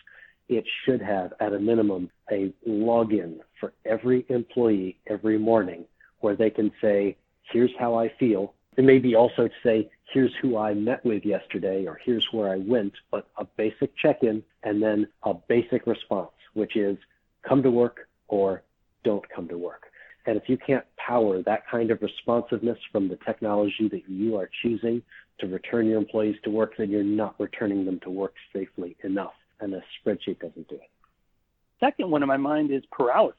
it 0.49 0.65
should 0.85 1.01
have, 1.01 1.33
at 1.41 1.53
a 1.53 1.59
minimum, 1.59 2.11
a 2.31 2.53
login 2.69 3.39
for 3.59 3.73
every 3.85 4.27
employee 4.29 4.99
every 5.07 5.39
morning 5.39 5.85
where 6.21 6.37
they 6.37 6.51
can 6.51 6.71
say, 6.81 7.17
here's 7.51 7.73
how 7.79 7.95
I 7.95 8.11
feel. 8.19 8.55
It 8.77 8.85
may 8.85 8.99
be 8.99 9.15
also 9.15 9.49
to 9.49 9.55
say, 9.63 9.91
here's 10.13 10.35
who 10.41 10.57
I 10.57 10.75
met 10.75 11.05
with 11.05 11.25
yesterday 11.25 11.87
or 11.87 11.99
here's 12.03 12.27
where 12.33 12.53
I 12.53 12.57
went, 12.57 12.95
but 13.11 13.29
a 13.37 13.45
basic 13.45 13.97
check-in 13.97 14.43
and 14.63 14.83
then 14.83 15.09
a 15.23 15.35
basic 15.35 15.87
response, 15.87 16.33
which 16.55 16.77
is 16.77 16.99
come 17.43 17.63
to 17.63 17.71
work 17.71 18.09
or 18.29 18.63
don't 19.05 19.29
come 19.31 19.49
to 19.49 19.59
work. 19.59 19.85
And 20.27 20.37
if 20.37 20.49
you 20.49 20.57
can't 20.57 20.85
power 20.97 21.43
that 21.43 21.67
kind 21.69 21.91
of 21.91 22.01
responsiveness 22.01 22.79
from 22.91 23.09
the 23.09 23.17
technology 23.17 23.89
that 23.89 24.09
you 24.09 24.37
are 24.37 24.49
choosing 24.63 25.03
to 25.39 25.47
return 25.47 25.87
your 25.87 25.99
employees 25.99 26.37
to 26.45 26.51
work, 26.51 26.77
then 26.79 26.91
you're 26.91 27.05
not 27.05 27.35
returning 27.39 27.85
them 27.85 28.01
to 28.01 28.11
work 28.11 28.35
safely 28.53 28.97
enough 29.05 29.35
and 29.65 29.75
a 29.75 29.83
spreadsheet 29.99 30.39
doesn't 30.39 30.69
do 30.69 30.77
it. 30.77 30.91
Second 31.81 32.11
one 32.11 32.23
in 32.23 32.29
my 32.29 32.37
mind 32.37 32.71
is 32.71 32.83
paralysis. 32.93 33.39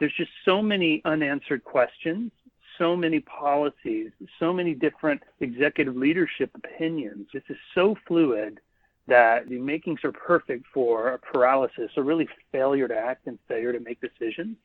There's 0.00 0.14
just 0.16 0.30
so 0.44 0.62
many 0.62 1.02
unanswered 1.04 1.64
questions, 1.64 2.30
so 2.78 2.96
many 2.96 3.20
policies, 3.20 4.12
so 4.38 4.52
many 4.52 4.72
different 4.72 5.22
executive 5.40 5.96
leadership 5.96 6.50
opinions. 6.54 7.26
This 7.34 7.42
is 7.48 7.56
so 7.74 7.96
fluid 8.06 8.60
that 9.08 9.48
the 9.48 9.58
makings 9.58 10.04
are 10.04 10.12
perfect 10.12 10.66
for 10.72 11.08
a 11.10 11.18
paralysis, 11.18 11.90
or 11.96 12.04
really 12.04 12.28
failure 12.52 12.86
to 12.86 12.96
act 12.96 13.26
and 13.26 13.38
failure 13.48 13.72
to 13.72 13.80
make 13.80 14.00
decisions. 14.00 14.56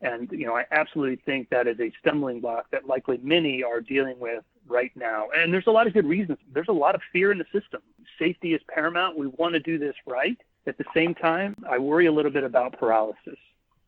And 0.00 0.30
you 0.30 0.46
know, 0.46 0.56
I 0.56 0.64
absolutely 0.70 1.16
think 1.26 1.50
that 1.50 1.66
is 1.66 1.80
a 1.80 1.92
stumbling 2.00 2.40
block 2.40 2.66
that 2.70 2.86
likely 2.86 3.18
many 3.22 3.64
are 3.64 3.80
dealing 3.80 4.18
with 4.20 4.44
right 4.70 4.92
now. 4.94 5.28
And 5.36 5.52
there's 5.52 5.66
a 5.66 5.70
lot 5.70 5.86
of 5.86 5.94
good 5.94 6.06
reasons. 6.06 6.38
There's 6.52 6.68
a 6.68 6.72
lot 6.72 6.94
of 6.94 7.00
fear 7.12 7.32
in 7.32 7.38
the 7.38 7.46
system. 7.52 7.80
Safety 8.18 8.54
is 8.54 8.60
paramount. 8.68 9.18
We 9.18 9.26
want 9.26 9.54
to 9.54 9.60
do 9.60 9.78
this 9.78 9.94
right. 10.06 10.38
At 10.66 10.78
the 10.78 10.84
same 10.94 11.14
time, 11.14 11.56
I 11.68 11.78
worry 11.78 12.06
a 12.06 12.12
little 12.12 12.30
bit 12.30 12.44
about 12.44 12.78
paralysis. 12.78 13.38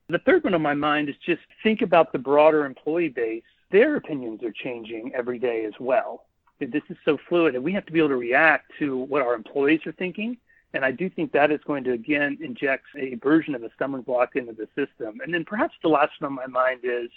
The 0.08 0.18
third 0.18 0.44
one 0.44 0.54
on 0.54 0.62
my 0.62 0.74
mind 0.74 1.08
is 1.08 1.16
just 1.24 1.42
think 1.62 1.82
about 1.82 2.12
the 2.12 2.18
broader 2.18 2.64
employee 2.64 3.08
base. 3.08 3.42
Their 3.70 3.96
opinions 3.96 4.42
are 4.42 4.52
changing 4.52 5.12
every 5.14 5.38
day 5.38 5.64
as 5.64 5.74
well. 5.78 6.24
This 6.58 6.82
is 6.88 6.96
so 7.04 7.16
fluid, 7.28 7.54
and 7.54 7.64
we 7.64 7.72
have 7.72 7.86
to 7.86 7.92
be 7.92 8.00
able 8.00 8.10
to 8.10 8.16
react 8.16 8.72
to 8.80 8.96
what 8.96 9.22
our 9.22 9.34
employees 9.34 9.86
are 9.86 9.92
thinking 9.92 10.36
and 10.72 10.84
I 10.84 10.92
do 10.92 11.10
think 11.10 11.32
that 11.32 11.50
is 11.50 11.60
going 11.66 11.84
to 11.84 11.92
again 11.92 12.38
inject 12.40 12.86
a 12.96 13.16
version 13.16 13.54
of 13.54 13.62
a 13.62 13.70
stumbling 13.74 14.02
block 14.02 14.36
into 14.36 14.52
the 14.52 14.68
system. 14.76 15.20
And 15.22 15.34
then 15.34 15.44
perhaps 15.44 15.74
the 15.82 15.88
last 15.88 16.12
one 16.20 16.30
on 16.30 16.36
my 16.36 16.46
mind 16.46 16.80
is 16.84 17.10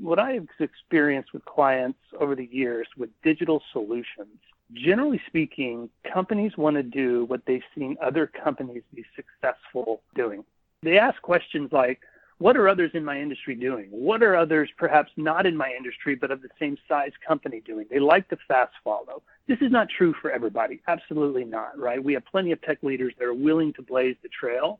what 0.00 0.18
I 0.18 0.32
have 0.32 0.46
experienced 0.60 1.32
with 1.32 1.44
clients 1.44 1.98
over 2.20 2.34
the 2.34 2.48
years 2.50 2.86
with 2.96 3.10
digital 3.22 3.62
solutions. 3.72 4.38
Generally 4.72 5.22
speaking, 5.26 5.88
companies 6.12 6.56
want 6.56 6.76
to 6.76 6.82
do 6.82 7.24
what 7.26 7.40
they've 7.46 7.62
seen 7.74 7.96
other 8.02 8.26
companies 8.26 8.82
be 8.94 9.04
successful 9.16 10.02
doing. 10.14 10.44
They 10.82 10.98
ask 10.98 11.20
questions 11.22 11.70
like, 11.72 12.00
what 12.38 12.56
are 12.56 12.68
others 12.68 12.92
in 12.94 13.04
my 13.04 13.20
industry 13.20 13.56
doing? 13.56 13.88
What 13.90 14.22
are 14.22 14.36
others 14.36 14.70
perhaps 14.76 15.10
not 15.16 15.44
in 15.44 15.56
my 15.56 15.72
industry 15.76 16.14
but 16.14 16.30
of 16.30 16.40
the 16.40 16.48
same 16.58 16.76
size 16.86 17.10
company 17.26 17.60
doing? 17.64 17.86
They 17.90 17.98
like 17.98 18.28
to 18.28 18.36
fast 18.46 18.74
follow. 18.84 19.22
This 19.48 19.58
is 19.60 19.72
not 19.72 19.88
true 19.88 20.14
for 20.20 20.30
everybody. 20.30 20.80
Absolutely 20.86 21.44
not, 21.44 21.76
right? 21.76 22.02
We 22.02 22.12
have 22.12 22.24
plenty 22.26 22.52
of 22.52 22.62
tech 22.62 22.82
leaders 22.82 23.14
that 23.18 23.24
are 23.24 23.34
willing 23.34 23.72
to 23.72 23.82
blaze 23.82 24.16
the 24.22 24.28
trail, 24.28 24.78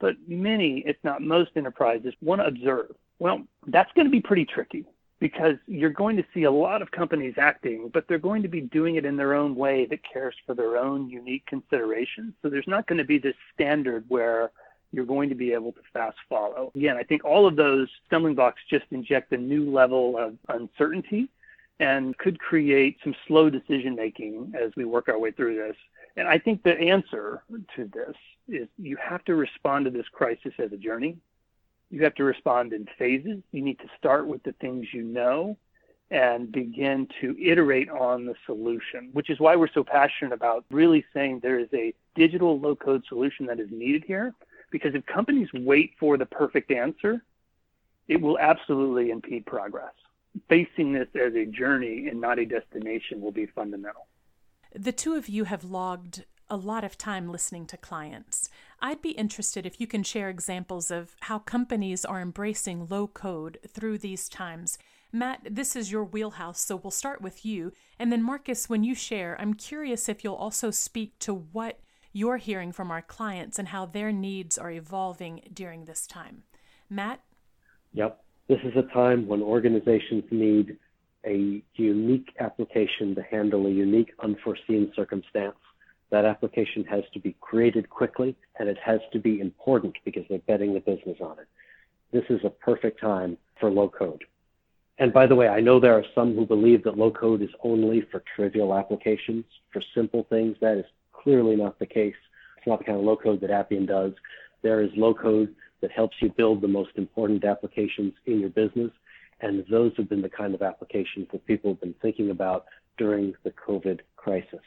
but 0.00 0.16
many, 0.26 0.82
if 0.84 0.96
not 1.02 1.22
most 1.22 1.52
enterprises, 1.56 2.12
want 2.20 2.42
to 2.42 2.46
observe. 2.46 2.94
Well, 3.18 3.42
that's 3.66 3.92
going 3.92 4.06
to 4.06 4.10
be 4.10 4.20
pretty 4.20 4.44
tricky 4.44 4.84
because 5.20 5.56
you're 5.66 5.90
going 5.90 6.16
to 6.16 6.24
see 6.32 6.44
a 6.44 6.50
lot 6.50 6.80
of 6.80 6.90
companies 6.90 7.34
acting, 7.38 7.90
but 7.92 8.06
they're 8.06 8.18
going 8.18 8.42
to 8.42 8.48
be 8.48 8.60
doing 8.60 8.94
it 8.94 9.04
in 9.04 9.16
their 9.16 9.34
own 9.34 9.56
way 9.56 9.84
that 9.86 10.00
cares 10.04 10.34
for 10.46 10.54
their 10.54 10.76
own 10.76 11.08
unique 11.08 11.44
considerations. 11.46 12.34
So 12.40 12.48
there's 12.48 12.68
not 12.68 12.86
going 12.86 12.98
to 12.98 13.04
be 13.04 13.18
this 13.18 13.34
standard 13.52 14.04
where 14.08 14.50
you're 14.92 15.04
going 15.04 15.28
to 15.28 15.34
be 15.34 15.52
able 15.52 15.72
to 15.72 15.80
fast 15.92 16.16
follow. 16.28 16.70
Again, 16.74 16.96
I 16.96 17.02
think 17.02 17.24
all 17.24 17.46
of 17.46 17.56
those 17.56 17.88
stumbling 18.06 18.36
blocks 18.36 18.60
just 18.70 18.86
inject 18.90 19.32
a 19.32 19.36
new 19.36 19.70
level 19.70 20.16
of 20.16 20.36
uncertainty 20.48 21.28
and 21.80 22.16
could 22.18 22.38
create 22.38 22.96
some 23.04 23.14
slow 23.26 23.50
decision 23.50 23.94
making 23.94 24.52
as 24.58 24.72
we 24.76 24.84
work 24.84 25.08
our 25.08 25.18
way 25.18 25.30
through 25.30 25.56
this. 25.56 25.76
And 26.16 26.26
I 26.26 26.38
think 26.38 26.62
the 26.62 26.76
answer 26.78 27.42
to 27.76 27.84
this 27.92 28.16
is 28.48 28.68
you 28.78 28.96
have 28.96 29.24
to 29.26 29.34
respond 29.34 29.84
to 29.84 29.90
this 29.90 30.06
crisis 30.10 30.52
as 30.58 30.72
a 30.72 30.76
journey. 30.76 31.16
You 31.90 32.04
have 32.04 32.14
to 32.16 32.24
respond 32.24 32.72
in 32.72 32.86
phases. 32.98 33.42
You 33.52 33.62
need 33.62 33.78
to 33.78 33.88
start 33.96 34.26
with 34.26 34.42
the 34.42 34.52
things 34.52 34.88
you 34.92 35.02
know 35.02 35.56
and 36.10 36.50
begin 36.50 37.06
to 37.20 37.36
iterate 37.42 37.90
on 37.90 38.24
the 38.24 38.34
solution, 38.46 39.10
which 39.12 39.28
is 39.30 39.38
why 39.38 39.56
we're 39.56 39.72
so 39.72 39.84
passionate 39.84 40.32
about 40.32 40.64
really 40.70 41.04
saying 41.12 41.40
there 41.40 41.58
is 41.58 41.68
a 41.74 41.92
digital 42.14 42.58
low 42.58 42.74
code 42.74 43.04
solution 43.08 43.46
that 43.46 43.60
is 43.60 43.68
needed 43.70 44.04
here 44.06 44.34
because 44.70 44.94
if 44.94 45.04
companies 45.06 45.48
wait 45.52 45.92
for 45.98 46.16
the 46.16 46.26
perfect 46.26 46.70
answer, 46.70 47.22
it 48.06 48.20
will 48.20 48.38
absolutely 48.38 49.10
impede 49.10 49.44
progress. 49.46 49.92
Facing 50.48 50.92
this 50.92 51.08
as 51.14 51.34
a 51.34 51.44
journey 51.44 52.08
and 52.08 52.20
not 52.20 52.38
a 52.38 52.46
destination 52.46 53.20
will 53.20 53.32
be 53.32 53.46
fundamental. 53.46 54.06
The 54.74 54.92
two 54.92 55.14
of 55.14 55.28
you 55.28 55.44
have 55.44 55.64
logged 55.64 56.24
a 56.50 56.56
lot 56.56 56.84
of 56.84 56.96
time 56.96 57.30
listening 57.30 57.66
to 57.66 57.76
clients. 57.76 58.48
I'd 58.80 59.02
be 59.02 59.10
interested 59.10 59.66
if 59.66 59.80
you 59.80 59.86
can 59.86 60.02
share 60.04 60.28
examples 60.28 60.90
of 60.90 61.16
how 61.20 61.40
companies 61.40 62.04
are 62.04 62.20
embracing 62.20 62.86
low 62.88 63.08
code 63.08 63.58
through 63.66 63.98
these 63.98 64.28
times. 64.28 64.78
Matt, 65.12 65.40
this 65.50 65.74
is 65.74 65.90
your 65.90 66.04
wheelhouse, 66.04 66.60
so 66.60 66.76
we'll 66.76 66.90
start 66.90 67.20
with 67.20 67.44
you. 67.44 67.72
And 67.98 68.12
then, 68.12 68.22
Marcus, 68.22 68.68
when 68.68 68.84
you 68.84 68.94
share, 68.94 69.36
I'm 69.40 69.54
curious 69.54 70.08
if 70.08 70.22
you'll 70.22 70.34
also 70.34 70.70
speak 70.70 71.18
to 71.20 71.34
what 71.34 71.80
you're 72.12 72.36
hearing 72.36 72.72
from 72.72 72.90
our 72.90 73.02
clients 73.02 73.58
and 73.58 73.68
how 73.68 73.86
their 73.86 74.12
needs 74.12 74.56
are 74.56 74.70
evolving 74.70 75.42
during 75.52 75.84
this 75.84 76.06
time. 76.06 76.44
Matt? 76.88 77.20
Yep. 77.94 78.22
This 78.48 78.60
is 78.64 78.76
a 78.76 78.92
time 78.94 79.26
when 79.26 79.42
organizations 79.42 80.24
need 80.30 80.78
a 81.26 81.62
unique 81.74 82.28
application 82.38 83.14
to 83.14 83.22
handle 83.22 83.66
a 83.66 83.70
unique 83.70 84.12
unforeseen 84.20 84.92
circumstance. 84.94 85.56
That 86.10 86.24
application 86.24 86.84
has 86.84 87.04
to 87.12 87.20
be 87.20 87.36
created 87.40 87.90
quickly 87.90 88.34
and 88.58 88.68
it 88.68 88.78
has 88.84 89.00
to 89.12 89.18
be 89.18 89.40
important 89.40 89.94
because 90.04 90.24
they're 90.28 90.38
betting 90.40 90.74
the 90.74 90.80
business 90.80 91.18
on 91.20 91.38
it. 91.38 91.48
This 92.12 92.24
is 92.30 92.40
a 92.44 92.50
perfect 92.50 93.00
time 93.00 93.36
for 93.60 93.70
low 93.70 93.88
code. 93.88 94.24
And 94.98 95.12
by 95.12 95.26
the 95.26 95.34
way, 95.34 95.48
I 95.48 95.60
know 95.60 95.78
there 95.78 95.94
are 95.94 96.04
some 96.14 96.34
who 96.34 96.44
believe 96.44 96.82
that 96.84 96.98
low 96.98 97.10
code 97.10 97.42
is 97.42 97.50
only 97.62 98.02
for 98.10 98.22
trivial 98.34 98.74
applications, 98.74 99.44
for 99.72 99.82
simple 99.94 100.26
things. 100.28 100.56
That 100.60 100.78
is 100.78 100.86
clearly 101.12 101.56
not 101.56 101.78
the 101.78 101.86
case. 101.86 102.16
It's 102.56 102.66
not 102.66 102.80
the 102.80 102.84
kind 102.84 102.98
of 102.98 103.04
low 103.04 103.16
code 103.16 103.40
that 103.42 103.50
Appian 103.50 103.86
does. 103.86 104.12
There 104.62 104.80
is 104.80 104.90
low 104.96 105.14
code 105.14 105.54
that 105.82 105.92
helps 105.92 106.16
you 106.20 106.30
build 106.30 106.60
the 106.60 106.68
most 106.68 106.90
important 106.96 107.44
applications 107.44 108.14
in 108.26 108.40
your 108.40 108.50
business. 108.50 108.90
And 109.40 109.64
those 109.70 109.92
have 109.96 110.08
been 110.08 110.22
the 110.22 110.28
kind 110.28 110.54
of 110.54 110.62
applications 110.62 111.28
that 111.30 111.46
people 111.46 111.70
have 111.70 111.80
been 111.80 111.94
thinking 112.02 112.30
about 112.30 112.64
during 112.96 113.34
the 113.44 113.52
COVID 113.52 114.00
crisis. 114.16 114.60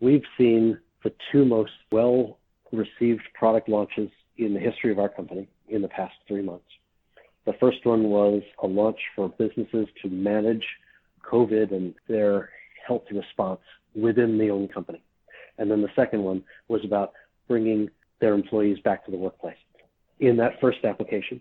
We've 0.00 0.24
seen 0.38 0.78
the 1.04 1.12
two 1.30 1.44
most 1.44 1.72
well 1.92 2.38
received 2.72 3.22
product 3.34 3.68
launches 3.68 4.10
in 4.38 4.54
the 4.54 4.60
history 4.60 4.90
of 4.90 4.98
our 4.98 5.08
company 5.08 5.48
in 5.68 5.82
the 5.82 5.88
past 5.88 6.14
three 6.26 6.42
months. 6.42 6.64
The 7.46 7.52
first 7.60 7.84
one 7.84 8.04
was 8.04 8.42
a 8.62 8.66
launch 8.66 8.98
for 9.14 9.28
businesses 9.28 9.86
to 10.02 10.08
manage 10.08 10.64
COVID 11.30 11.72
and 11.72 11.94
their 12.08 12.50
health 12.86 13.02
response 13.10 13.60
within 13.94 14.38
the 14.38 14.50
own 14.50 14.68
company. 14.68 15.02
And 15.58 15.70
then 15.70 15.82
the 15.82 15.88
second 15.94 16.22
one 16.22 16.42
was 16.68 16.82
about 16.84 17.12
bringing 17.48 17.90
their 18.20 18.34
employees 18.34 18.78
back 18.84 19.04
to 19.04 19.10
the 19.10 19.16
workplace. 19.16 19.56
In 20.20 20.36
that 20.38 20.60
first 20.60 20.84
application, 20.84 21.40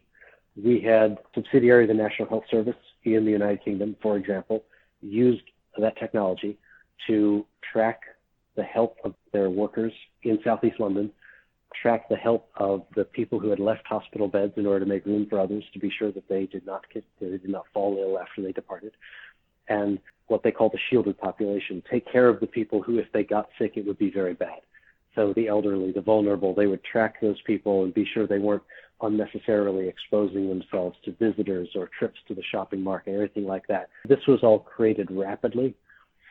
we 0.62 0.82
had 0.82 1.18
subsidiary 1.34 1.84
of 1.84 1.90
the 1.90 1.94
National 1.94 2.28
Health 2.28 2.46
Service 2.50 2.76
in 3.04 3.24
the 3.24 3.32
United 3.32 3.64
Kingdom, 3.64 3.96
for 4.02 4.18
example, 4.18 4.64
used 5.02 5.44
that 5.78 5.98
technology 5.98 6.58
to 7.08 7.46
track 7.72 8.02
the 8.60 8.66
health 8.66 8.96
of 9.06 9.16
their 9.32 9.50
workers 9.50 9.94
in 10.24 10.38
Southeast 10.44 10.82
London, 10.82 11.10
track 11.82 12.10
the 12.10 12.16
health 12.18 12.44
of 12.58 12.84
the 12.94 13.06
people 13.06 13.40
who 13.40 13.50
had 13.50 13.60
left 13.60 13.88
hospital 13.88 14.28
beds 14.28 14.52
in 14.58 14.66
order 14.66 14.82
to 14.82 14.86
make 14.86 15.06
room 15.06 15.26
for 15.30 15.40
others 15.40 15.64
to 15.72 15.80
be 15.80 15.90
sure 15.98 16.12
that 16.12 16.28
they 16.28 16.46
did 16.46 16.66
not 16.66 16.84
get, 16.94 17.06
they 17.22 17.30
did 17.30 17.48
not 17.48 17.64
fall 17.74 17.98
ill 17.98 18.20
after 18.20 18.42
they 18.42 18.52
departed, 18.52 18.92
and 19.70 19.98
what 20.28 20.44
they 20.44 20.52
call 20.52 20.70
the 20.70 20.80
shielded 20.90 21.18
population, 21.18 21.82
take 21.90 22.12
care 22.12 22.28
of 22.28 22.42
the 22.42 22.48
people 22.48 22.82
who, 22.82 23.00
if 23.00 23.08
they 23.14 23.24
got 23.24 23.48
sick, 23.58 23.74
it 23.78 23.86
would 23.86 23.98
be 23.98 24.12
very 24.12 24.34
bad. 24.34 24.60
So 25.16 25.34
the 25.34 25.48
elderly, 25.48 25.94
the 25.94 26.02
vulnerable, 26.02 26.54
they 26.54 26.68
would 26.68 26.84
track 26.84 27.22
those 27.22 27.42
people 27.48 27.84
and 27.84 27.94
be 27.94 28.06
sure 28.14 28.28
they 28.28 28.40
weren't 28.40 28.64
unnecessarily 29.02 29.88
exposing 29.88 30.50
themselves 30.50 30.98
to 31.06 31.14
visitors 31.14 31.70
or 31.76 31.90
trips 31.98 32.20
to 32.28 32.36
the 32.36 32.44
shopping 32.52 32.82
market, 32.82 33.14
everything 33.14 33.46
like 33.46 33.66
that. 33.68 33.90
This 34.08 34.20
was 34.28 34.40
all 34.44 34.60
created 34.60 35.10
rapidly 35.10 35.74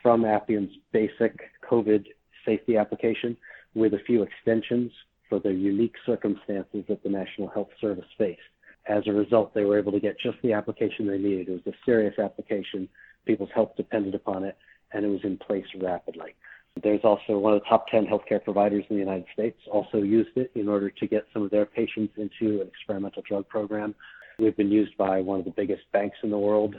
from 0.02 0.24
Appian's 0.24 0.74
basic 0.92 1.40
COVID 1.68 2.06
safety 2.48 2.76
application 2.76 3.36
with 3.74 3.92
a 3.92 3.98
few 4.06 4.22
extensions 4.22 4.90
for 5.28 5.38
the 5.38 5.52
unique 5.52 5.94
circumstances 6.06 6.84
that 6.88 7.02
the 7.02 7.08
National 7.08 7.48
Health 7.48 7.68
Service 7.80 8.06
faced. 8.16 8.40
As 8.88 9.02
a 9.06 9.12
result, 9.12 9.52
they 9.52 9.64
were 9.64 9.78
able 9.78 9.92
to 9.92 10.00
get 10.00 10.18
just 10.18 10.38
the 10.42 10.54
application 10.54 11.06
they 11.06 11.18
needed. 11.18 11.48
It 11.48 11.64
was 11.64 11.74
a 11.74 11.76
serious 11.84 12.18
application. 12.18 12.88
People's 13.26 13.50
health 13.54 13.72
depended 13.76 14.14
upon 14.14 14.44
it, 14.44 14.56
and 14.92 15.04
it 15.04 15.08
was 15.08 15.20
in 15.24 15.36
place 15.36 15.66
rapidly. 15.78 16.34
There's 16.82 17.04
also 17.04 17.38
one 17.38 17.52
of 17.52 17.60
the 17.60 17.68
top 17.68 17.88
10 17.88 18.06
healthcare 18.06 18.42
providers 18.42 18.84
in 18.88 18.96
the 18.96 19.00
United 19.00 19.26
States 19.32 19.58
also 19.70 19.98
used 19.98 20.36
it 20.36 20.50
in 20.54 20.68
order 20.68 20.88
to 20.90 21.06
get 21.06 21.26
some 21.34 21.42
of 21.42 21.50
their 21.50 21.66
patients 21.66 22.14
into 22.16 22.62
an 22.62 22.68
experimental 22.68 23.22
drug 23.28 23.46
program. 23.48 23.94
We've 24.38 24.56
been 24.56 24.70
used 24.70 24.96
by 24.96 25.20
one 25.20 25.40
of 25.40 25.44
the 25.44 25.50
biggest 25.50 25.82
banks 25.92 26.16
in 26.22 26.30
the 26.30 26.38
world. 26.38 26.76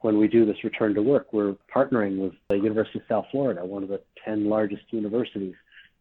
When 0.00 0.18
we 0.18 0.28
do 0.28 0.46
this 0.46 0.62
return 0.62 0.94
to 0.94 1.02
work, 1.02 1.32
we're 1.32 1.56
partnering 1.74 2.18
with 2.18 2.32
the 2.48 2.56
University 2.56 3.00
of 3.00 3.04
South 3.08 3.26
Florida, 3.32 3.64
one 3.64 3.82
of 3.82 3.88
the 3.88 4.00
10 4.24 4.48
largest 4.48 4.82
universities 4.90 5.54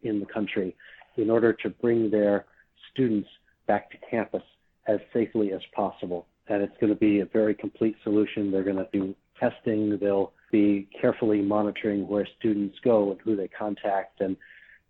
in 0.03 0.19
the 0.19 0.25
country, 0.25 0.75
in 1.17 1.29
order 1.29 1.53
to 1.53 1.69
bring 1.69 2.12
their 2.12 2.45
students 2.91 3.27
back 3.65 3.89
to 3.91 3.97
campus 4.10 4.43
as 4.88 4.99
safely 5.13 5.51
as 5.51 5.62
possible. 5.75 6.27
And 6.47 6.62
it's 6.62 6.77
going 6.79 6.93
to 6.93 6.99
be 6.99 7.19
a 7.19 7.25
very 7.25 7.55
complete 7.55 7.95
solution. 8.03 8.51
They're 8.51 8.63
going 8.63 8.77
to 8.77 8.88
do 8.93 9.15
testing. 9.39 9.97
They'll 9.99 10.31
be 10.51 10.88
carefully 10.99 11.41
monitoring 11.41 12.07
where 12.07 12.27
students 12.39 12.77
go 12.83 13.12
and 13.12 13.19
who 13.21 13.36
they 13.36 13.47
contact, 13.47 14.21
and 14.21 14.38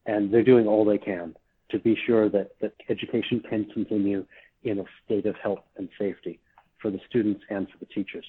and 0.05 0.33
they're 0.33 0.43
doing 0.43 0.67
all 0.67 0.85
they 0.85 0.97
can 0.97 1.35
to 1.69 1.79
be 1.79 1.97
sure 2.05 2.29
that, 2.29 2.51
that 2.61 2.73
education 2.89 3.41
can 3.49 3.65
continue 3.65 4.25
in 4.63 4.79
a 4.79 4.83
state 5.05 5.25
of 5.25 5.35
health 5.35 5.63
and 5.77 5.89
safety 5.99 6.39
for 6.81 6.91
the 6.91 6.99
students 7.09 7.41
and 7.49 7.67
for 7.69 7.77
the 7.79 7.85
teachers. 7.87 8.25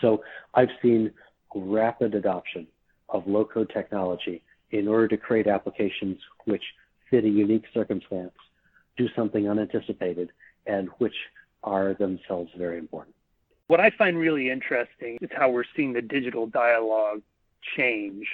So 0.00 0.22
I've 0.54 0.70
seen 0.82 1.10
rapid 1.54 2.14
adoption 2.14 2.66
of 3.08 3.26
low 3.26 3.44
code 3.44 3.70
technology 3.72 4.42
in 4.70 4.88
order 4.88 5.08
to 5.08 5.16
create 5.16 5.46
applications 5.46 6.18
which 6.46 6.64
fit 7.10 7.24
a 7.24 7.28
unique 7.28 7.64
circumstance, 7.72 8.32
do 8.96 9.08
something 9.14 9.48
unanticipated, 9.48 10.30
and 10.66 10.88
which 10.98 11.14
are 11.62 11.94
themselves 11.94 12.50
very 12.56 12.78
important. 12.78 13.14
What 13.68 13.80
I 13.80 13.90
find 13.90 14.18
really 14.18 14.50
interesting 14.50 15.18
is 15.20 15.30
how 15.34 15.50
we're 15.50 15.64
seeing 15.76 15.92
the 15.92 16.02
digital 16.02 16.46
dialogue 16.46 17.22
change 17.76 18.26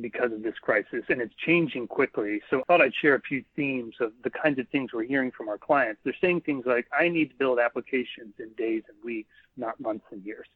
because 0.00 0.32
of 0.32 0.42
this 0.42 0.58
crisis, 0.60 1.04
and 1.08 1.20
it's 1.20 1.34
changing 1.34 1.88
quickly. 1.88 2.40
So 2.50 2.60
I 2.60 2.62
thought 2.64 2.80
I'd 2.82 2.94
share 2.94 3.14
a 3.14 3.20
few 3.20 3.42
themes 3.56 3.94
of 4.00 4.12
the 4.22 4.30
kinds 4.30 4.58
of 4.58 4.68
things 4.68 4.92
we're 4.92 5.04
hearing 5.04 5.30
from 5.30 5.48
our 5.48 5.58
clients. 5.58 6.00
They're 6.04 6.14
saying 6.20 6.42
things 6.42 6.66
like, 6.66 6.86
I 6.96 7.08
need 7.08 7.30
to 7.30 7.36
build 7.36 7.58
applications 7.58 8.34
in 8.38 8.50
days 8.58 8.82
and 8.88 8.96
weeks, 9.02 9.30
not 9.56 9.80
months 9.80 10.04
and 10.10 10.22
years, 10.24 10.46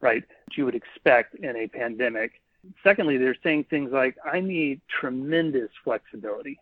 right? 0.00 0.22
Which 0.46 0.58
you 0.58 0.64
would 0.64 0.74
expect 0.74 1.34
in 1.36 1.56
a 1.56 1.66
pandemic. 1.66 2.40
Secondly, 2.82 3.16
they're 3.16 3.36
saying 3.42 3.64
things 3.64 3.92
like, 3.92 4.16
I 4.24 4.40
need 4.40 4.80
tremendous 4.88 5.70
flexibility. 5.84 6.58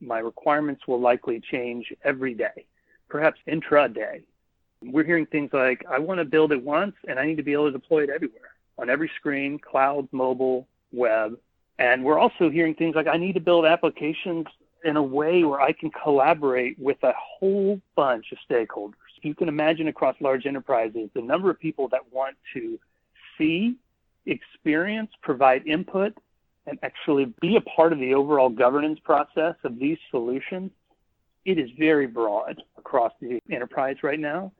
My 0.00 0.18
requirements 0.18 0.86
will 0.88 1.00
likely 1.00 1.40
change 1.40 1.92
every 2.04 2.34
day, 2.34 2.66
perhaps 3.08 3.38
intraday, 3.46 4.22
we're 4.84 5.04
hearing 5.04 5.26
things 5.26 5.50
like, 5.52 5.84
I 5.88 5.98
want 5.98 6.18
to 6.18 6.24
build 6.24 6.52
it 6.52 6.62
once 6.62 6.94
and 7.08 7.18
I 7.18 7.26
need 7.26 7.36
to 7.36 7.42
be 7.42 7.52
able 7.52 7.66
to 7.66 7.72
deploy 7.72 8.04
it 8.04 8.10
everywhere 8.10 8.54
on 8.78 8.90
every 8.90 9.10
screen, 9.16 9.58
cloud, 9.58 10.08
mobile, 10.12 10.66
web. 10.92 11.38
And 11.78 12.04
we're 12.04 12.18
also 12.18 12.50
hearing 12.50 12.74
things 12.74 12.94
like, 12.94 13.06
I 13.06 13.16
need 13.16 13.34
to 13.34 13.40
build 13.40 13.64
applications 13.64 14.46
in 14.84 14.96
a 14.96 15.02
way 15.02 15.44
where 15.44 15.60
I 15.60 15.72
can 15.72 15.90
collaborate 15.90 16.78
with 16.78 17.02
a 17.02 17.12
whole 17.16 17.80
bunch 17.94 18.32
of 18.32 18.38
stakeholders. 18.48 18.94
You 19.22 19.34
can 19.34 19.48
imagine 19.48 19.88
across 19.88 20.16
large 20.20 20.46
enterprises 20.46 21.08
the 21.14 21.22
number 21.22 21.50
of 21.50 21.58
people 21.58 21.88
that 21.88 22.00
want 22.12 22.36
to 22.54 22.78
see, 23.38 23.76
experience, 24.26 25.10
provide 25.22 25.66
input, 25.66 26.16
and 26.66 26.78
actually 26.82 27.32
be 27.40 27.56
a 27.56 27.60
part 27.60 27.92
of 27.92 27.98
the 27.98 28.14
overall 28.14 28.48
governance 28.48 28.98
process 29.02 29.54
of 29.64 29.78
these 29.78 29.98
solutions. 30.10 30.70
It 31.44 31.58
is 31.58 31.70
very 31.78 32.06
broad 32.06 32.62
across 32.76 33.12
the 33.20 33.40
enterprise 33.50 33.96
right 34.02 34.20
now 34.20 34.52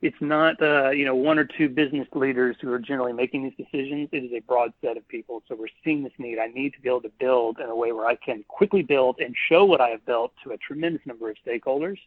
it's 0.00 0.16
not 0.20 0.60
uh, 0.62 0.90
you 0.90 1.04
know 1.04 1.14
one 1.14 1.38
or 1.38 1.44
two 1.44 1.68
business 1.68 2.06
leaders 2.14 2.56
who 2.60 2.72
are 2.72 2.78
generally 2.78 3.12
making 3.12 3.42
these 3.42 3.56
decisions. 3.56 4.08
It 4.12 4.24
is 4.24 4.32
a 4.32 4.40
broad 4.40 4.72
set 4.80 4.96
of 4.96 5.06
people. 5.08 5.42
So 5.48 5.56
we're 5.56 5.66
seeing 5.84 6.04
this 6.04 6.12
need. 6.18 6.38
I 6.38 6.46
need 6.46 6.74
to 6.74 6.80
be 6.80 6.88
able 6.88 7.02
to 7.02 7.12
build 7.18 7.58
in 7.58 7.68
a 7.68 7.74
way 7.74 7.92
where 7.92 8.06
I 8.06 8.14
can 8.14 8.44
quickly 8.48 8.82
build 8.82 9.18
and 9.20 9.34
show 9.48 9.64
what 9.64 9.80
I 9.80 9.88
have 9.88 10.04
built 10.06 10.32
to 10.44 10.52
a 10.52 10.56
tremendous 10.58 11.02
number 11.04 11.30
of 11.30 11.36
stakeholders. 11.46 11.98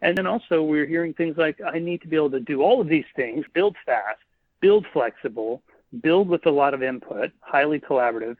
And 0.00 0.16
then 0.16 0.26
also 0.26 0.62
we're 0.62 0.86
hearing 0.86 1.14
things 1.14 1.36
like 1.36 1.60
I 1.60 1.78
need 1.78 2.02
to 2.02 2.08
be 2.08 2.16
able 2.16 2.30
to 2.30 2.40
do 2.40 2.62
all 2.62 2.80
of 2.80 2.88
these 2.88 3.04
things, 3.16 3.44
build 3.52 3.76
fast, 3.84 4.20
build 4.60 4.86
flexible, 4.92 5.62
build 6.00 6.28
with 6.28 6.46
a 6.46 6.50
lot 6.50 6.74
of 6.74 6.82
input, 6.82 7.32
highly 7.40 7.80
collaborative, 7.80 8.36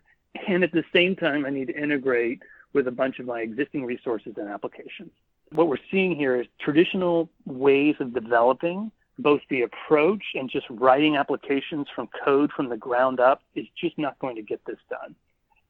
and 0.47 0.63
at 0.63 0.73
the 0.73 0.85
same 0.93 1.17
time 1.17 1.45
I 1.45 1.51
need 1.51 1.69
to 1.69 1.81
integrate 1.81 2.43
with 2.73 2.87
a 2.87 2.93
bunch 2.93 3.19
of 3.19 3.27
my 3.27 3.41
existing 3.41 3.85
resources 3.85 4.35
and 4.37 4.49
applications 4.49 5.11
what 5.53 5.69
we're 5.69 5.77
seeing 5.91 6.17
here 6.17 6.41
is 6.41 6.47
traditional 6.61 7.29
ways 7.47 7.97
of 8.01 8.13
developing 8.13 8.91
both 9.19 9.41
the 9.51 9.63
approach 9.63 10.23
and 10.35 10.49
just 10.49 10.67
writing 10.71 11.17
applications 11.17 11.87
from 11.95 12.09
code 12.25 12.53
from 12.53 12.69
the 12.69 12.77
ground 12.77 13.19
up 13.19 13.43
is 13.55 13.67
just 13.77 13.99
not 13.99 14.19
going 14.21 14.37
to 14.37 14.43
get 14.43 14.65
this 14.65 14.79
done. 14.89 15.15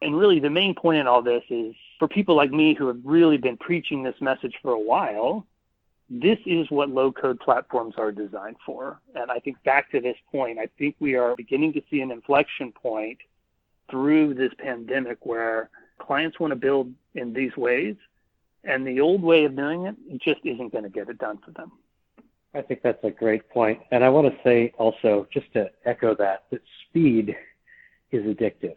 And 0.02 0.16
really, 0.16 0.38
the 0.38 0.50
main 0.50 0.74
point 0.74 0.98
in 0.98 1.06
all 1.06 1.22
this 1.22 1.42
is 1.48 1.74
for 1.98 2.06
people 2.06 2.36
like 2.36 2.52
me 2.52 2.74
who 2.74 2.86
have 2.88 3.00
really 3.02 3.36
been 3.36 3.56
preaching 3.56 4.02
this 4.02 4.20
message 4.20 4.54
for 4.62 4.72
a 4.72 4.78
while, 4.78 5.46
this 6.10 6.38
is 6.46 6.70
what 6.70 6.88
low 6.88 7.12
code 7.12 7.38
platforms 7.40 7.94
are 7.98 8.12
designed 8.12 8.56
for. 8.64 9.00
And 9.14 9.30
I 9.30 9.38
think 9.40 9.62
back 9.64 9.90
to 9.92 10.00
this 10.00 10.16
point, 10.32 10.58
I 10.58 10.68
think 10.78 10.96
we 11.00 11.16
are 11.16 11.36
beginning 11.36 11.72
to 11.74 11.82
see 11.90 12.00
an 12.00 12.10
inflection 12.10 12.72
point 12.72 13.18
through 13.90 14.34
this 14.34 14.52
pandemic 14.58 15.18
where 15.26 15.70
Clients 15.98 16.38
want 16.38 16.52
to 16.52 16.56
build 16.56 16.92
in 17.14 17.32
these 17.32 17.56
ways, 17.56 17.96
and 18.64 18.86
the 18.86 19.00
old 19.00 19.22
way 19.22 19.44
of 19.44 19.56
doing 19.56 19.86
it 19.86 19.96
just 20.22 20.40
isn't 20.44 20.72
going 20.72 20.84
to 20.84 20.90
get 20.90 21.08
it 21.08 21.18
done 21.18 21.38
for 21.44 21.50
them. 21.52 21.72
I 22.54 22.62
think 22.62 22.82
that's 22.82 23.02
a 23.04 23.10
great 23.10 23.48
point. 23.50 23.80
And 23.90 24.04
I 24.04 24.08
want 24.08 24.32
to 24.32 24.42
say 24.42 24.72
also, 24.78 25.26
just 25.32 25.52
to 25.52 25.70
echo 25.84 26.14
that, 26.14 26.44
that 26.50 26.62
speed 26.88 27.36
is 28.10 28.24
addictive. 28.24 28.76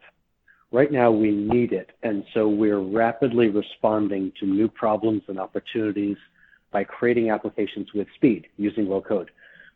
Right 0.72 0.92
now, 0.92 1.12
we 1.12 1.32
need 1.32 1.74
it. 1.74 1.92
And 2.04 2.26
so 2.34 2.48
we're 2.48 2.80
rapidly 2.80 3.50
responding 3.50 4.32
to 4.40 4.46
new 4.46 4.68
problems 4.68 5.24
and 5.28 5.40
opportunities 5.40 6.18
by 6.72 6.84
creating 6.84 7.30
applications 7.30 7.88
with 7.94 8.08
speed 8.16 8.48
using 8.58 8.88
low 8.88 9.02
code. 9.02 9.32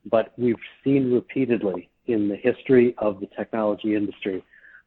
But 0.10 0.34
we've 0.38 0.56
seen 0.84 1.12
repeatedly 1.12 1.90
in 2.08 2.30
the 2.30 2.36
history 2.36 2.96
of 2.98 3.20
the 3.20 3.28
technology 3.38 3.96
industry 3.96 4.44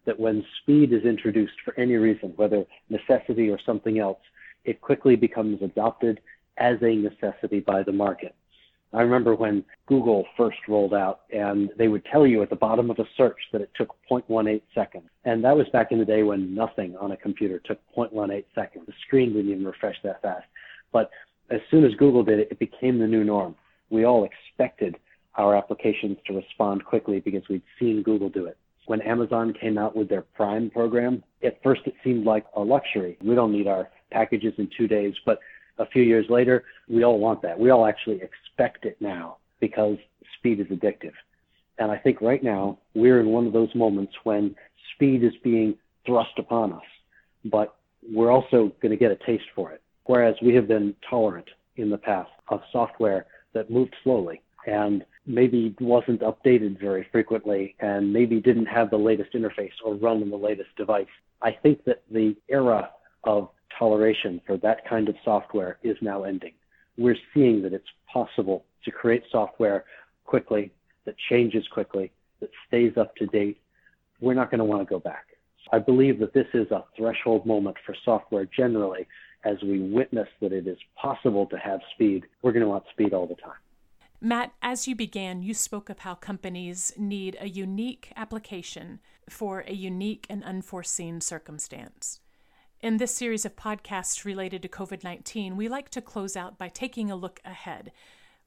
that 0.07 0.18
when 0.18 0.44
speed 0.62 0.92
is 0.92 1.05
introduced 1.05 1.55
for 1.64 1.79
any 1.79 1.97
reason, 1.97 2.33
whether 2.37 2.64
necessity 2.88 3.51
or 3.51 3.59
something 3.66 3.99
else, 3.99 4.21
it 4.64 4.81
quickly 4.81 5.16
becomes 5.16 5.61
adopted 5.62 6.21
as 6.57 6.77
a 6.83 6.94
necessity 6.94 7.61
by 7.61 7.83
the 7.83 7.92
market. 7.92 8.35
I 8.92 9.03
remember 9.03 9.35
when 9.35 9.64
Google 9.87 10.25
first 10.37 10.57
rolled 10.66 10.94
out 10.94 11.21
and 11.31 11.71
they 11.77 11.88
would 11.88 12.05
tell 12.07 12.27
you 12.27 12.42
at 12.42 12.49
the 12.49 12.57
bottom 12.57 12.90
of 12.90 12.99
a 12.99 13.05
search 13.16 13.37
that 13.53 13.61
it 13.61 13.71
took 13.77 13.94
0.18 14.11 14.62
seconds. 14.75 15.05
And 15.25 15.44
that 15.44 15.57
was 15.57 15.66
back 15.75 15.92
in 15.92 15.99
the 15.99 16.07
day 16.07 16.23
when 16.23 16.55
nothing 16.55 16.97
on 16.97 17.12
a 17.12 17.16
computer 17.16 17.61
took 17.64 17.79
0.18 17.94 18.44
seconds. 18.55 18.87
The 18.87 18.94
screen 19.07 19.35
didn't 19.35 19.51
even 19.51 19.66
refresh 19.66 19.97
that 20.05 20.23
fast. 20.23 20.47
But 20.90 21.11
as 21.50 21.61
soon 21.70 21.84
as 21.84 21.94
Google 21.94 22.22
did 22.22 22.38
it, 22.38 22.48
it 22.50 22.58
became 22.58 22.98
the 22.98 23.06
new 23.06 23.24
norm. 23.24 23.54
We 23.90 24.04
all 24.04 24.24
expected 24.24 24.96
our 25.37 25.56
applications 25.56 26.18
to 26.26 26.34
respond 26.34 26.84
quickly 26.84 27.20
because 27.20 27.42
we'd 27.48 27.62
seen 27.78 28.02
Google 28.02 28.28
do 28.28 28.46
it. 28.46 28.58
When 28.87 29.00
Amazon 29.02 29.54
came 29.58 29.78
out 29.78 29.94
with 29.94 30.08
their 30.08 30.22
Prime 30.22 30.70
program, 30.70 31.22
at 31.44 31.62
first 31.62 31.82
it 31.87 31.94
seemed 32.02 32.24
like 32.24 32.44
a 32.56 32.61
luxury. 32.61 33.18
We 33.22 33.34
don't 33.34 33.52
need 33.52 33.66
our 33.66 33.88
packages 34.11 34.54
in 34.58 34.68
two 34.76 34.88
days, 34.88 35.14
but 35.24 35.38
a 35.78 35.87
few 35.87 36.02
years 36.02 36.26
later, 36.28 36.64
we 36.88 37.04
all 37.04 37.18
want 37.18 37.42
that. 37.42 37.58
We 37.58 37.70
all 37.70 37.87
actually 37.87 38.20
expect 38.22 38.84
it 38.84 38.96
now 39.00 39.37
because 39.61 39.96
speed 40.38 40.61
is 40.61 40.66
addictive. 40.66 41.12
And 41.78 41.90
I 41.90 41.98
think 41.98 42.20
right 42.20 42.42
now 42.42 42.78
we're 42.94 43.20
in 43.20 43.28
one 43.28 43.46
of 43.46 43.52
those 43.52 43.72
moments 43.74 44.12
when 44.24 44.56
speed 44.94 45.22
is 45.22 45.32
being 45.44 45.76
thrust 46.04 46.38
upon 46.38 46.72
us, 46.72 46.82
but 47.44 47.76
we're 48.11 48.32
also 48.32 48.72
going 48.80 48.90
to 48.90 48.96
get 48.96 49.12
a 49.12 49.16
taste 49.26 49.44
for 49.54 49.70
it. 49.70 49.82
Whereas 50.09 50.37
we 50.40 50.55
have 50.55 50.66
been 50.66 50.94
tolerant 51.09 51.51
in 51.77 51.90
the 51.90 51.99
past 51.99 52.31
of 52.49 52.62
software 52.73 53.27
that 53.53 53.71
moved 53.71 53.94
slowly 54.03 54.40
and 54.66 55.05
maybe 55.27 55.77
wasn't 55.81 56.23
updated 56.23 56.81
very 56.81 57.07
frequently 57.12 57.77
and 57.81 58.11
maybe 58.11 58.40
didn't 58.40 58.66
have 58.66 58.88
the 58.88 58.97
latest 58.97 59.35
interface 59.35 59.77
or 59.85 59.97
run 59.97 60.23
on 60.23 60.31
the 60.31 60.37
latest 60.37 60.71
device. 60.79 61.07
I 61.42 61.51
think 61.53 61.85
that 61.85 62.05
the 62.11 62.35
era 62.49 62.88
of 63.25 63.51
toleration 63.79 64.40
for 64.47 64.57
that 64.57 64.88
kind 64.88 65.11
of 65.11 65.14
software 65.27 65.77
is 65.83 65.99
now 66.01 66.25
ending. 66.25 66.55
We're 66.97 67.18
seeing 67.35 67.61
that 67.64 67.75
it's 67.75 67.92
possible 68.11 68.64
to 68.87 68.90
create 68.90 69.25
software 69.31 69.85
quickly, 70.25 70.73
that 71.05 71.16
changes 71.29 71.68
quickly, 71.68 72.11
that 72.40 72.51
stays 72.66 72.97
up 72.97 73.14
to 73.16 73.27
date. 73.27 73.61
We're 74.23 74.33
not 74.33 74.51
going 74.51 74.61
to 74.61 74.64
want 74.64 74.81
to 74.81 74.90
go 74.90 75.01
back. 75.01 75.27
I 75.71 75.79
believe 75.79 76.18
that 76.21 76.33
this 76.33 76.47
is 76.55 76.71
a 76.71 76.85
threshold 76.97 77.44
moment 77.44 77.77
for 77.85 77.94
software 78.07 78.47
generally. 78.47 79.07
As 79.48 79.56
we 79.62 79.80
witness 79.80 80.28
that 80.42 80.52
it 80.52 80.66
is 80.66 80.76
possible 80.94 81.46
to 81.46 81.56
have 81.56 81.80
speed, 81.94 82.26
we're 82.42 82.52
going 82.52 82.64
to 82.64 82.68
want 82.68 82.84
speed 82.92 83.14
all 83.14 83.26
the 83.26 83.34
time. 83.37 83.56
Matt, 84.20 84.52
as 84.61 84.87
you 84.87 84.94
began, 84.94 85.42
you 85.42 85.54
spoke 85.54 85.88
of 85.88 86.00
how 86.00 86.14
companies 86.14 86.92
need 86.98 87.34
a 87.40 87.48
unique 87.48 88.12
application 88.14 89.00
for 89.26 89.64
a 89.66 89.72
unique 89.72 90.26
and 90.28 90.44
unforeseen 90.44 91.22
circumstance. 91.22 92.20
In 92.82 92.98
this 92.98 93.14
series 93.14 93.46
of 93.46 93.56
podcasts 93.56 94.26
related 94.26 94.61
to 94.62 94.68
COVID 94.68 95.02
19, 95.02 95.56
we 95.56 95.66
like 95.66 95.88
to 95.90 96.02
close 96.02 96.37
out 96.37 96.58
by 96.58 96.68
taking 96.68 97.11
a 97.11 97.16
look 97.16 97.40
ahead. 97.42 97.90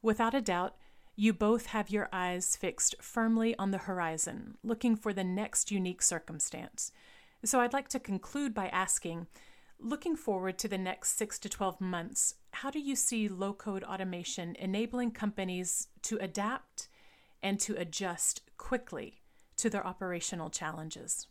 Without 0.02 0.34
a 0.34 0.40
doubt, 0.40 0.76
you 1.16 1.32
both 1.32 1.66
have 1.66 1.90
your 1.90 2.08
eyes 2.12 2.54
fixed 2.54 2.94
firmly 3.02 3.56
on 3.58 3.72
the 3.72 3.78
horizon, 3.78 4.56
looking 4.62 4.94
for 4.94 5.12
the 5.12 5.24
next 5.24 5.72
unique 5.72 6.00
circumstance. 6.00 6.92
So 7.44 7.58
I'd 7.58 7.72
like 7.72 7.88
to 7.88 7.98
conclude 7.98 8.54
by 8.54 8.68
asking 8.68 9.26
looking 9.82 10.16
forward 10.16 10.58
to 10.58 10.68
the 10.68 10.78
next 10.78 11.16
six 11.16 11.38
to 11.40 11.48
12 11.48 11.80
months, 11.80 12.36
how 12.52 12.70
do 12.70 12.78
you 12.78 12.94
see 12.94 13.28
low 13.28 13.52
code 13.52 13.82
automation 13.82 14.54
enabling 14.58 15.10
companies 15.10 15.88
to 16.02 16.16
adapt 16.20 16.88
and 17.42 17.58
to 17.60 17.74
adjust 17.76 18.42
quickly 18.56 19.20
to 19.56 19.68
their 19.68 19.86
operational 19.86 20.50
challenges? 20.50 21.26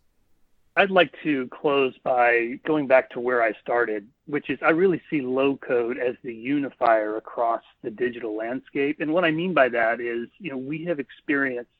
I'd 0.78 0.92
like 0.92 1.14
to 1.24 1.50
close 1.50 1.94
by 2.04 2.60
going 2.66 2.88
back 2.88 3.10
to 3.12 3.20
where 3.20 3.44
I 3.44 3.52
started, 3.62 4.08
which 4.26 4.50
is 4.50 4.58
I 4.62 4.70
really 4.70 5.02
see 5.10 5.22
low 5.22 5.58
code 5.58 5.98
as 5.98 6.16
the 6.24 6.34
unifier 6.34 7.18
across 7.18 7.62
the 7.84 7.92
digital 7.92 8.38
landscape. 8.38 9.02
And 9.02 9.12
what 9.12 9.26
I 9.26 9.32
mean 9.32 9.54
by 9.54 9.68
that 9.70 10.00
is, 10.00 10.30
you 10.40 10.50
know, 10.50 10.58
we 10.58 10.86
have 10.86 11.00
experienced 11.00 11.72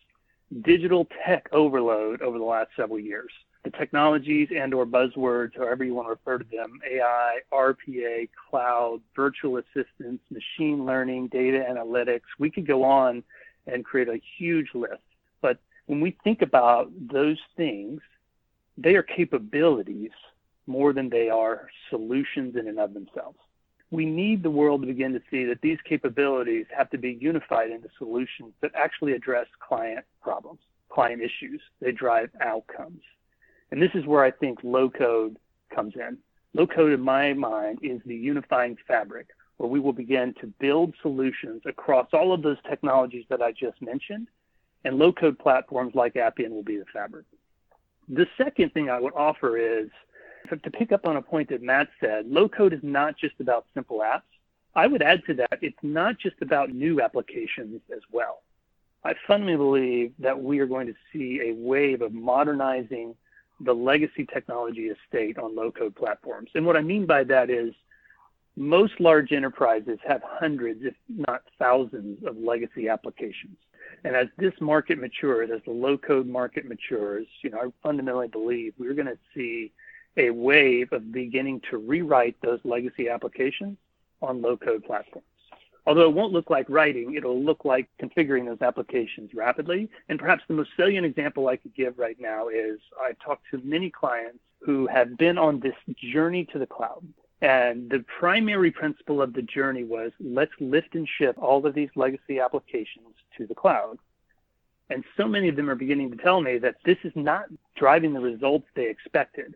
digital 0.62 1.08
tech 1.26 1.48
overload 1.54 2.22
over 2.22 2.38
the 2.38 2.44
last 2.44 2.72
several 2.76 3.00
years. 3.00 3.32
The 3.64 3.72
technologies 3.72 4.50
and 4.56 4.74
or 4.74 4.86
buzzwords, 4.88 5.56
however 5.56 5.84
you 5.84 5.94
want 5.94 6.08
to 6.08 6.12
refer 6.12 6.40
to 6.40 6.46
them, 6.52 6.80
AI, 6.90 7.40
RPA, 7.54 8.28
cloud, 8.50 9.02
virtual 9.16 9.58
assistants, 9.58 10.24
machine 10.32 10.86
learning, 10.86 11.28
data 11.28 11.64
analytics, 11.70 12.22
we 12.40 12.50
could 12.50 12.66
go 12.66 12.84
on 12.84 13.24
and 13.68 13.86
create 13.86 14.08
a 14.08 14.20
huge 14.38 14.70
list. 14.74 15.04
But 15.42 15.60
when 15.86 16.02
we 16.02 16.18
think 16.24 16.42
about 16.42 16.92
those 17.00 17.38
things, 17.56 18.02
they 18.78 18.96
are 18.96 19.04
capabilities 19.04 20.12
more 20.66 20.94
than 20.94 21.10
they 21.10 21.30
are 21.30 21.70
solutions 21.90 22.56
in 22.56 22.68
and 22.68 22.80
of 22.80 22.94
themselves. 22.94 23.38
We 23.92 24.06
need 24.06 24.42
the 24.42 24.50
world 24.50 24.82
to 24.82 24.88
begin 24.88 25.14
to 25.14 25.22
see 25.30 25.44
that 25.46 25.62
these 25.62 25.78
capabilities 25.84 26.66
have 26.76 26.90
to 26.92 26.98
be 26.98 27.18
unified 27.20 27.72
into 27.72 27.90
solutions 27.98 28.54
that 28.62 28.72
actually 28.74 29.12
address 29.14 29.48
client 29.60 30.06
problems, 30.22 30.62
client 30.90 31.22
issues. 31.22 31.62
They 31.82 31.92
drive 31.92 32.30
outcomes. 32.40 33.02
And 33.72 33.82
this 33.82 33.92
is 33.94 34.06
where 34.06 34.24
I 34.24 34.32
think 34.32 34.60
low 34.64 34.90
code 34.90 35.38
comes 35.74 35.94
in. 35.96 36.18
Low 36.54 36.68
code, 36.68 36.92
in 36.92 37.02
my 37.02 37.34
mind, 37.34 37.80
is 37.82 38.02
the 38.06 38.16
unifying 38.16 38.78
fabric 38.88 39.28
where 39.58 39.70
we 39.70 39.80
will 39.80 39.94
begin 39.94 40.34
to 40.42 40.48
build 40.60 40.94
solutions 41.02 41.62
across 41.66 42.08
all 42.14 42.34
of 42.34 42.42
those 42.42 42.58
technologies 42.70 43.26
that 43.30 43.42
I 43.42 43.52
just 43.52 43.82
mentioned. 43.82 44.28
And 44.84 44.98
low 44.98 45.14
code 45.14 45.38
platforms 45.38 45.94
like 45.96 46.16
Appian 46.16 46.52
will 46.52 46.64
be 46.64 46.78
the 46.78 46.86
fabric. 46.92 47.26
The 48.10 48.28
second 48.38 48.74
thing 48.74 48.90
I 48.90 49.00
would 49.00 49.14
offer 49.14 49.58
is 49.58 49.90
to 50.50 50.72
pick 50.72 50.92
up 50.92 51.06
on 51.06 51.18
a 51.18 51.22
point 51.22 51.50
that 51.50 51.62
Matt 51.62 51.88
said, 52.00 52.26
low 52.28 52.50
code 52.50 52.74
is 52.74 52.80
not 52.82 53.16
just 53.16 53.36
about 53.40 53.68
simple 53.74 54.00
apps. 54.00 54.24
I 54.74 54.88
would 54.88 55.02
add 55.02 55.22
to 55.28 55.34
that, 55.36 55.60
it's 55.62 55.78
not 55.84 56.18
just 56.18 56.36
about 56.42 56.72
new 56.72 57.02
applications 57.02 57.82
as 57.96 58.02
well. 58.12 58.42
I 59.04 59.14
fundamentally 59.28 59.58
believe 59.58 60.14
that 60.20 60.42
we 60.42 60.60
are 60.60 60.66
going 60.66 60.88
to 60.88 60.96
see 61.14 61.42
a 61.44 61.54
wave 61.54 62.02
of 62.02 62.14
modernizing 62.14 63.16
the 63.64 63.74
legacy 63.74 64.26
technology 64.26 64.90
estate 64.90 65.38
on 65.38 65.56
low 65.56 65.72
code 65.72 65.96
platforms. 65.96 66.50
And 66.56 66.66
what 66.66 66.78
I 66.78 66.82
mean 66.82 67.06
by 67.06 67.24
that 67.26 67.50
is 67.50 67.74
most 68.56 69.00
large 69.00 69.32
enterprises 69.32 70.00
have 70.06 70.22
hundreds, 70.24 70.84
if 70.84 70.94
not 71.08 71.44
thousands, 71.58 72.26
of 72.26 72.38
legacy 72.38 72.90
applications. 72.90 73.58
And 74.04 74.16
as 74.16 74.28
this 74.38 74.54
market 74.60 75.00
matures, 75.00 75.50
as 75.54 75.62
the 75.66 75.72
low 75.72 75.98
code 75.98 76.28
market 76.28 76.66
matures, 76.66 77.28
you 77.44 77.50
know, 77.50 77.60
I 77.60 77.68
fundamentally 77.84 78.28
believe 78.28 78.74
we're 78.78 78.94
going 78.94 79.08
to 79.08 79.18
see 79.36 79.72
a 80.18 80.30
wave 80.32 80.92
of 80.92 81.12
beginning 81.12 81.62
to 81.70 81.78
rewrite 81.78 82.36
those 82.42 82.60
legacy 82.64 83.10
applications 83.10 83.78
on 84.22 84.42
low 84.42 84.58
code 84.58 84.84
platforms. 84.84 85.26
Although 85.86 86.10
it 86.10 86.14
won't 86.14 86.34
look 86.34 86.50
like 86.50 86.70
writing, 86.70 87.16
it'll 87.16 87.42
look 87.42 87.66
like 87.66 87.90
configuring 88.02 88.46
those 88.46 88.62
applications 88.62 89.34
rapidly. 89.34 89.90
And 90.10 90.20
perhaps 90.20 90.44
the 90.48 90.54
most 90.54 90.70
salient 90.78 91.06
example 91.06 91.48
I 91.48 91.58
could 91.58 91.74
give 91.74 91.98
right 91.98 92.18
now 92.20 92.50
is 92.50 92.80
I've 93.02 93.18
talked 93.20 93.46
to 93.52 93.62
many 93.64 93.90
clients 93.90 94.40
who 94.60 94.86
have 94.88 95.18
been 95.18 95.40
on 95.40 95.60
this 95.60 95.74
journey 96.14 96.46
to 96.54 96.60
the 96.60 96.68
cloud. 96.68 97.04
And 97.42 97.90
the 97.90 98.06
primary 98.20 98.70
principle 98.70 99.22
of 99.22 99.34
the 99.34 99.42
journey 99.42 99.84
was 99.84 100.12
let's 100.20 100.52
lift 100.60 100.94
and 100.94 101.08
shift 101.18 101.40
all 101.40 101.66
of 101.66 101.74
these 101.74 101.90
legacy 101.96 102.40
applications 102.40 103.16
to 103.38 103.48
the 103.48 103.56
cloud. 103.56 103.98
And 104.92 105.04
so 105.18 105.28
many 105.28 105.50
of 105.50 105.56
them 105.56 105.70
are 105.70 105.76
beginning 105.76 106.12
to 106.12 106.18
tell 106.18 106.42
me 106.42 106.60
that 106.60 106.76
this 106.86 106.98
is 107.04 107.14
not 107.16 107.46
driving 107.76 108.14
the 108.14 108.20
results 108.20 108.68
they 108.76 108.88
expected. 108.88 109.56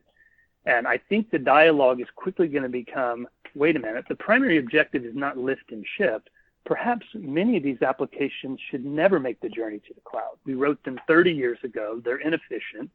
And 0.65 0.88
I 0.88 0.97
think 0.97 1.30
the 1.30 1.39
dialogue 1.39 2.01
is 2.01 2.08
quickly 2.15 2.47
going 2.47 2.63
to 2.63 2.69
become 2.69 3.28
wait 3.56 3.75
a 3.75 3.80
minute, 3.80 4.06
the 4.08 4.15
primary 4.15 4.58
objective 4.58 5.06
is 5.06 5.15
not 5.15 5.38
lift 5.38 5.71
and 5.71 5.86
shift. 5.97 6.30
Perhaps 6.65 7.06
many 7.13 7.58
of 7.58 7.63
these 7.63 7.82
applications 7.82 8.60
should 8.69 8.86
never 8.86 9.19
make 9.19 9.39
the 9.39 9.49
journey 9.49 9.80
to 9.88 9.93
the 9.93 10.01
cloud. 10.01 10.38
We 10.45 10.56
wrote 10.56 10.84
them 10.84 10.99
30 11.08 11.32
years 11.32 11.60
ago. 11.63 12.01
They're 12.04 12.17
inefficient. 12.17 12.89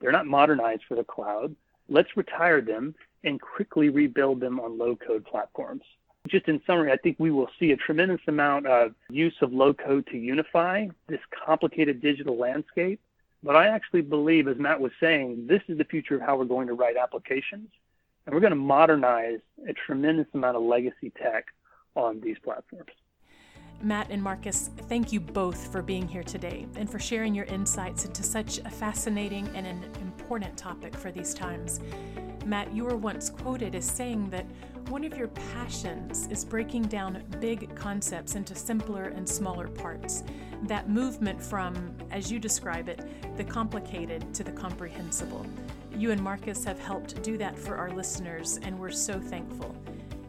They're 0.00 0.12
not 0.12 0.26
modernized 0.26 0.82
for 0.86 0.94
the 0.94 1.04
cloud. 1.04 1.54
Let's 1.88 2.16
retire 2.16 2.60
them 2.60 2.94
and 3.24 3.40
quickly 3.40 3.88
rebuild 3.88 4.40
them 4.40 4.60
on 4.60 4.78
low 4.78 4.96
code 4.96 5.24
platforms. 5.24 5.82
Just 6.28 6.48
in 6.48 6.60
summary, 6.66 6.90
I 6.92 6.96
think 6.96 7.16
we 7.18 7.30
will 7.30 7.48
see 7.58 7.72
a 7.72 7.76
tremendous 7.76 8.20
amount 8.28 8.66
of 8.66 8.94
use 9.10 9.34
of 9.42 9.52
low 9.52 9.74
code 9.74 10.06
to 10.10 10.18
unify 10.18 10.86
this 11.06 11.20
complicated 11.44 12.00
digital 12.00 12.36
landscape. 12.36 13.00
But 13.44 13.56
I 13.56 13.66
actually 13.66 14.00
believe, 14.00 14.48
as 14.48 14.56
Matt 14.58 14.80
was 14.80 14.90
saying, 14.98 15.46
this 15.46 15.60
is 15.68 15.76
the 15.76 15.84
future 15.84 16.14
of 16.14 16.22
how 16.22 16.38
we're 16.38 16.46
going 16.46 16.66
to 16.68 16.72
write 16.72 16.96
applications. 16.96 17.68
And 18.24 18.34
we're 18.34 18.40
going 18.40 18.52
to 18.52 18.56
modernize 18.56 19.40
a 19.68 19.74
tremendous 19.74 20.26
amount 20.32 20.56
of 20.56 20.62
legacy 20.62 21.12
tech 21.22 21.44
on 21.94 22.20
these 22.20 22.38
platforms. 22.42 22.90
Matt 23.82 24.06
and 24.08 24.22
Marcus, 24.22 24.70
thank 24.88 25.12
you 25.12 25.20
both 25.20 25.70
for 25.70 25.82
being 25.82 26.08
here 26.08 26.22
today 26.22 26.66
and 26.76 26.88
for 26.88 26.98
sharing 26.98 27.34
your 27.34 27.44
insights 27.44 28.06
into 28.06 28.22
such 28.22 28.60
a 28.60 28.70
fascinating 28.70 29.46
and 29.54 29.66
an 29.66 29.84
important 30.00 30.56
topic 30.56 30.96
for 30.96 31.12
these 31.12 31.34
times. 31.34 31.80
Matt, 32.46 32.72
you 32.72 32.84
were 32.84 32.96
once 32.96 33.28
quoted 33.28 33.74
as 33.74 33.84
saying 33.84 34.30
that 34.30 34.46
one 34.88 35.04
of 35.04 35.16
your 35.16 35.28
passions 35.28 36.26
is 36.30 36.44
breaking 36.44 36.82
down 36.82 37.22
big 37.40 37.74
concepts 37.74 38.34
into 38.34 38.54
simpler 38.54 39.04
and 39.04 39.28
smaller 39.28 39.68
parts. 39.68 40.22
That 40.64 40.88
movement 40.88 41.42
from, 41.42 41.94
as 42.10 42.30
you 42.30 42.38
describe 42.38 42.88
it, 42.88 43.36
the 43.36 43.44
complicated 43.44 44.34
to 44.34 44.44
the 44.44 44.52
comprehensible. 44.52 45.46
You 45.96 46.10
and 46.10 46.22
Marcus 46.22 46.64
have 46.64 46.78
helped 46.78 47.22
do 47.22 47.38
that 47.38 47.58
for 47.58 47.76
our 47.76 47.90
listeners, 47.90 48.58
and 48.62 48.78
we're 48.78 48.90
so 48.90 49.18
thankful. 49.18 49.74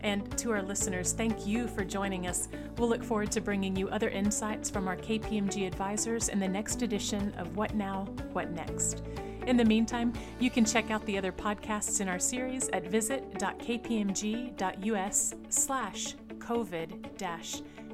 And 0.02 0.38
to 0.38 0.52
our 0.52 0.62
listeners, 0.62 1.14
thank 1.14 1.48
you 1.48 1.68
for 1.68 1.84
joining 1.84 2.28
us. 2.28 2.48
We'll 2.78 2.90
look 2.90 3.04
forward 3.04 3.32
to 3.32 3.42
bringing 3.42 3.76
you 3.76 3.90
other 3.90 4.10
insights 4.10 4.70
from 4.70 4.88
our 4.88 4.96
KPMG 4.96 5.66
advisors 5.66 6.30
in 6.30 6.40
the 6.40 6.48
next 6.48 6.82
edition 6.82 7.34
of 7.38 7.58
What 7.58 7.74
Now, 7.74 8.06
What 8.32 8.52
Next. 8.52 9.02
In 9.46 9.58
the 9.58 9.66
meantime, 9.66 10.14
you 10.40 10.50
can 10.50 10.66
check 10.66 10.90
out 10.92 11.06
the 11.06 11.18
other 11.18 11.32
podcasts 11.32 12.02
in 12.02 12.10
our 12.10 12.20
series 12.20 12.68
at 12.70 12.88
visit.kpmg.us 12.88 15.34
slash 15.50 16.16
COVID 16.40 17.18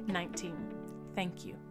19. 0.06 0.56
Thank 1.14 1.44
you. 1.44 1.61